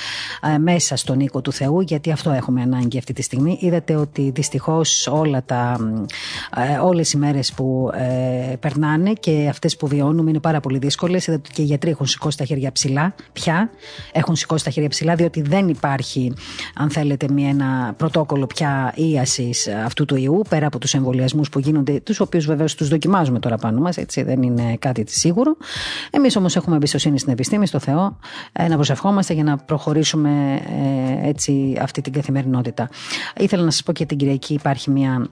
[0.54, 3.58] ε, μέσα στον οίκο του Θεού, γιατί αυτό έχουμε ανάγκη αυτή τη στιγμή.
[3.60, 4.69] Είδατε ότι δυστυχώς
[5.10, 5.76] όλα τα,
[6.56, 11.26] ε, όλες οι μέρες που ε, περνάνε και αυτές που βιώνουμε είναι πάρα πολύ δύσκολες.
[11.26, 13.70] Είδατε και οι γιατροί έχουν σηκώσει τα χέρια ψηλά πια.
[14.12, 16.32] Έχουν σηκώσει τα χέρια ψηλά διότι δεν υπάρχει,
[16.74, 21.58] αν θέλετε, μια, ένα πρωτόκολλο πια ίασης αυτού του ιού πέρα από τους εμβολιασμούς που
[21.58, 25.56] γίνονται, τους οποίους βεβαίως τους δοκιμάζουμε τώρα πάνω μας, έτσι δεν είναι κάτι σίγουρο.
[26.10, 28.16] Εμείς όμως έχουμε εμπιστοσύνη στην επιστήμη, στο Θεό,
[28.52, 30.60] ε, να προσευχόμαστε για να προχωρήσουμε
[31.22, 32.88] έτσι αυτή την καθημερινότητα.
[33.36, 35.28] Ήθελα να σας πω και την Κυριακή υπάρχει μια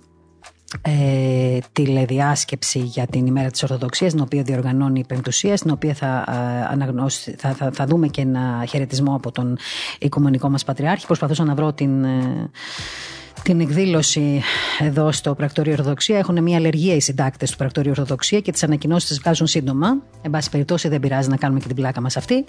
[0.83, 6.25] ε, τηλεδιάσκεψη για την ημέρα της Ορθοδοξίας την οποία διοργανώνει η Πεμπτουσία στην οποία θα,
[6.71, 9.59] ε, θα, θα, θα, δούμε και ένα χαιρετισμό από τον
[9.99, 11.07] Οικουμενικό μας Πατριάρχη.
[11.07, 12.51] Προσπαθούσα να βρω την ε,
[13.43, 14.43] την εκδήλωση
[14.79, 16.19] εδώ στο Πρακτορείο Ορθοδοξία.
[16.19, 19.97] Έχουν μια αλλεργία οι συντάκτες του Πρακτορείου Ορθοδοξία και τις ανακοινώσεις τις βγάζουν σύντομα.
[20.23, 22.45] Εν πάση περιπτώσει, δεν πειράζει να κάνουμε και την πλάκα μας αυτή.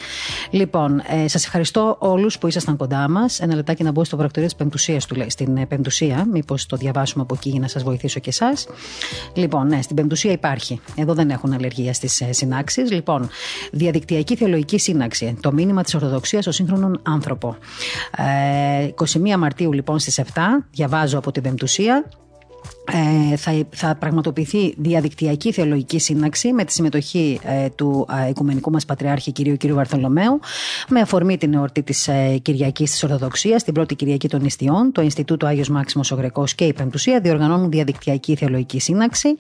[0.49, 3.39] Λοιπόν, ε, σας ευχαριστώ όλους που ήσασταν κοντά μας.
[3.39, 6.27] Ένα λεπτάκι να μπω στο Πρακτορείο της Πεμπτουσία, στην ε, Πεμπτουσία.
[6.31, 8.67] Μήπως το διαβάσουμε από εκεί για να σας βοηθήσω και εσάς.
[9.33, 10.79] Λοιπόν, ναι, στην Πεμπτουσία υπάρχει.
[10.95, 12.91] Εδώ δεν έχουν αλλεργία στις ε, συνάξεις.
[12.91, 13.29] Λοιπόν,
[13.71, 15.37] διαδικτυακή θεολογική σύναξη.
[15.41, 17.57] Το μήνυμα της Ορθοδοξίας στο σύγχρονο άνθρωπο.
[18.17, 18.87] Ε,
[19.33, 20.41] 21 Μαρτίου λοιπόν στις 7
[20.79, 22.05] διαβάζω από την Πεμπτουσία.
[22.78, 22.78] ε,
[23.35, 29.31] θα, θα πραγματοποιηθεί διαδικτυακή θεολογική σύναξη με τη συμμετοχή ε, του ε, Οικουμενικού μας Πατριάρχη
[29.31, 29.71] κυρίου κ.
[29.71, 30.39] Βαρθολομαίου
[30.89, 35.01] με αφορμή την εορτή της ε, Κυριακής της Ορθοδοξίας, την πρώτη Κυριακή των Ιστιών, το
[35.01, 39.35] Ινστιτούτο Άγιος Μάξιμος ο Γρεκός και η Πεμπτουσία διοργανώνουν διαδικτυακή θεολογική σύναξη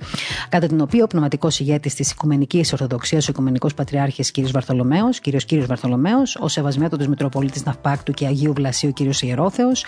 [0.49, 4.39] κατά την οποία ο πνευματικός ηγέτης της Οικουμενικής Ορθοδοξίας, ο Οικουμενικός Πατριάρχης κ.
[4.51, 5.29] Βαρθολομαίος, κ.
[5.29, 5.65] κ.
[5.65, 9.21] Βαρθολομαίος, ο Σεβασμιότατος Μητροπολίτης Ναυπάκτου και Αγίου Βλασίου κ.
[9.21, 9.85] Ιερόθεος,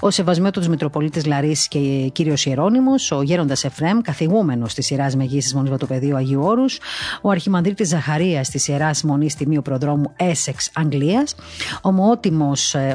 [0.00, 2.46] ο Σεβασμιότατος Μητροπολίτης Λαρίς και κ.
[2.46, 6.78] Ιερόνιμος, ο Γέροντας Εφρέμ, καθηγούμενος της Ιεράς Μεγή τη Μονή Βατοπεδίου Αγίου Όρους,
[7.22, 11.34] ο Αρχιμανδρίτη Ζαχαρίας της Ιεράς Μονής Τιμίου Προδρόμου Έσεξ Αγγλίας,
[11.82, 11.88] ο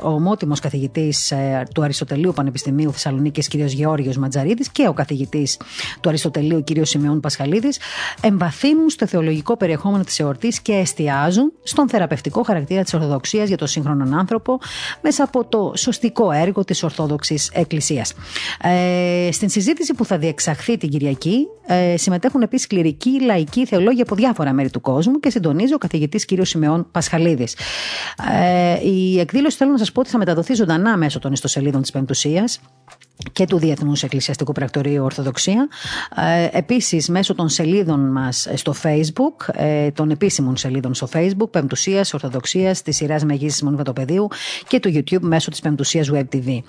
[0.01, 3.55] ομότιμος καθηγητής ε, του Αριστοτελείου Πανεπιστημίου Θεσσαλονίκης κ.
[3.55, 5.57] Γεώργιος Ματζαρίδης και ο καθηγητής
[6.01, 6.85] του Αριστοτελείου κ.
[6.85, 7.79] Σιμεών Πασχαλίδης
[8.21, 13.67] εμβαθύνουν στο θεολογικό περιεχόμενο της εορτής και εστιάζουν στον θεραπευτικό χαρακτήρα της Ορθοδοξίας για τον
[13.67, 14.59] σύγχρονο άνθρωπο
[15.01, 18.13] μέσα από το σωστικό έργο της Ορθόδοξης Εκκλησίας.
[18.61, 24.15] Ε, στην συζήτηση που θα διεξαχθεί την Κυριακή ε, συμμετέχουν επίσης κληρικοί, λαϊκοί, θεολόγοι από
[24.15, 26.29] διάφορα μέρη του κόσμου και συντονίζει ο καθηγητής κ.
[26.41, 27.55] Σιμεών Πασχαλίδης.
[28.31, 31.91] Ε, η εκδήλωση θέλω να σας πω ότι θα μεταδοθεί ζωντανά μέσω των ιστοσελίδων της
[31.91, 32.59] Πεμπτουσίας
[33.31, 35.67] και του Διεθνούς Εκκλησιαστικού Πρακτορείου Ορθοδοξία.
[36.15, 42.13] Ε, Επίσης, μέσω των σελίδων μας στο Facebook, ε, των επίσημων σελίδων στο Facebook, Πεμπτουσίας
[42.13, 44.27] Ορθοδοξίας, της σειράς Μεγή Μονιβατοπεδίου
[44.67, 46.61] και του YouTube μέσω της Πεμπτουσίας Web TV.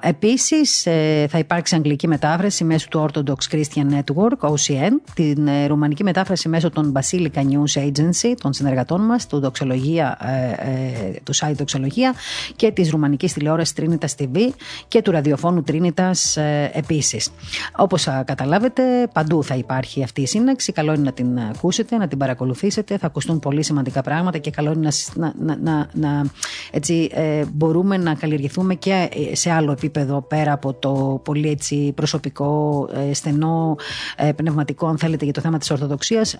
[0.00, 6.04] Επίσης, ε, θα υπάρξει αγγλική μετάφραση μέσω του Orthodox Christian Network, OCN, την ε, ρουμανική
[6.04, 12.14] μετάφραση μέσω των Basilica News Agency, των συνεργατών μας, του, δοξολογία, ε, του site Δοξολογία
[12.56, 14.48] και της ρουμανικής τηλεόρασης Trinitas TV
[14.88, 17.30] και του ραδιοφώνου Τρίνιτας ε, επίσης.
[17.76, 20.72] Όπως καταλάβετε, παντού θα υπάρχει αυτή η σύναξη.
[20.72, 22.98] Καλό είναι να την ακούσετε, να την παρακολουθήσετε.
[22.98, 26.24] Θα ακουστούν πολύ σημαντικά πράγματα και καλό είναι να, να, να, να
[26.70, 31.92] έτσι, ε, μπορούμε να καλλιεργηθούμε και ε, σε άλλο επίπεδο πέρα από το πολύ έτσι,
[31.94, 33.76] προσωπικό, ε, στενό,
[34.16, 36.34] ε, πνευματικό, αν θέλετε, για το θέμα της Ορθοδοξίας.
[36.34, 36.38] Ε,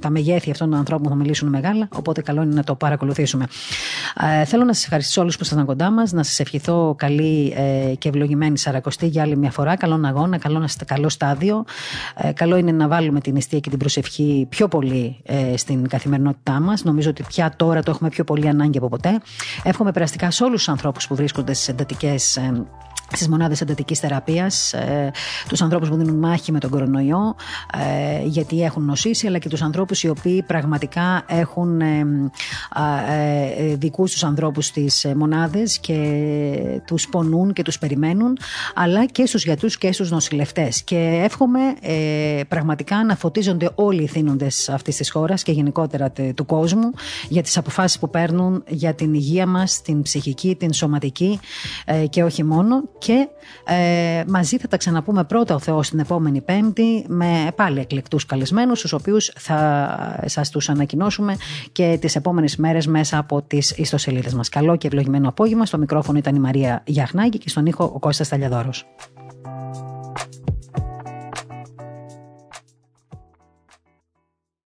[0.00, 3.46] τα μεγέθη αυτών των ανθρώπων θα μιλήσουν μεγάλα, οπότε καλό είναι να το παρακολουθήσουμε.
[4.44, 7.54] θέλω να σας ευχαριστήσω όλους που ήσασταν κοντά μας, να σας ευχηθώ καλή
[7.94, 9.76] και ευλογημένη Σαρακοστή για άλλη μια φορά.
[9.76, 11.64] Καλό αγώνα, καλό, καλό στάδιο.
[12.16, 16.60] Ε, καλό είναι να βάλουμε την αιστεία και την προσευχή πιο πολύ ε, στην καθημερινότητά
[16.60, 16.84] μας.
[16.84, 19.20] Νομίζω ότι πια τώρα το έχουμε πιο πολύ ανάγκη από ποτέ.
[19.62, 22.38] Εύχομαι περαστικά σε όλους τους ανθρώπους που βρίσκονται στις εντατικές
[23.16, 25.10] στις μονάδες εντατικής θεραπείας, ε,
[25.48, 27.34] τους ανθρώπους που δίνουν μάχη με τον κορονοϊό,
[27.74, 32.06] ε, γιατί έχουν νοσήσει, αλλά και τους ανθρώπους οι οποίοι πραγματικά έχουν ε,
[33.08, 36.00] ε, δικούς τους ανθρώπους στις μονάδες και
[36.86, 38.38] τους πονούν και τους περιμένουν,
[38.74, 40.82] αλλά και στους γιατρούς και στους νοσηλευτές.
[40.82, 46.46] Και εύχομαι ε, πραγματικά να φωτίζονται όλοι οι θύνοντες αυτής της χώρας και γενικότερα του
[46.46, 46.90] κόσμου
[47.28, 51.40] για τις αποφάσεις που παίρνουν για την υγεία μας, την ψυχική, την σωματική
[51.84, 53.28] ε, και όχι μόνο και
[53.64, 58.80] ε, μαζί θα τα ξαναπούμε πρώτα ο Θεός την επόμενη Πέμπτη με πάλι εκλεκτούς καλεσμένους
[58.80, 61.36] τους οποίους θα σας τους ανακοινώσουμε
[61.72, 64.48] και τις επόμενες μέρες μέσα από τις ιστοσελίδες μας.
[64.48, 65.66] Καλό και ευλογημένο απόγευμα.
[65.66, 68.86] Στο μικρόφωνο ήταν η Μαρία Γιαχνάκη και στον ήχο ο Κώστας Ταλιαδόρος.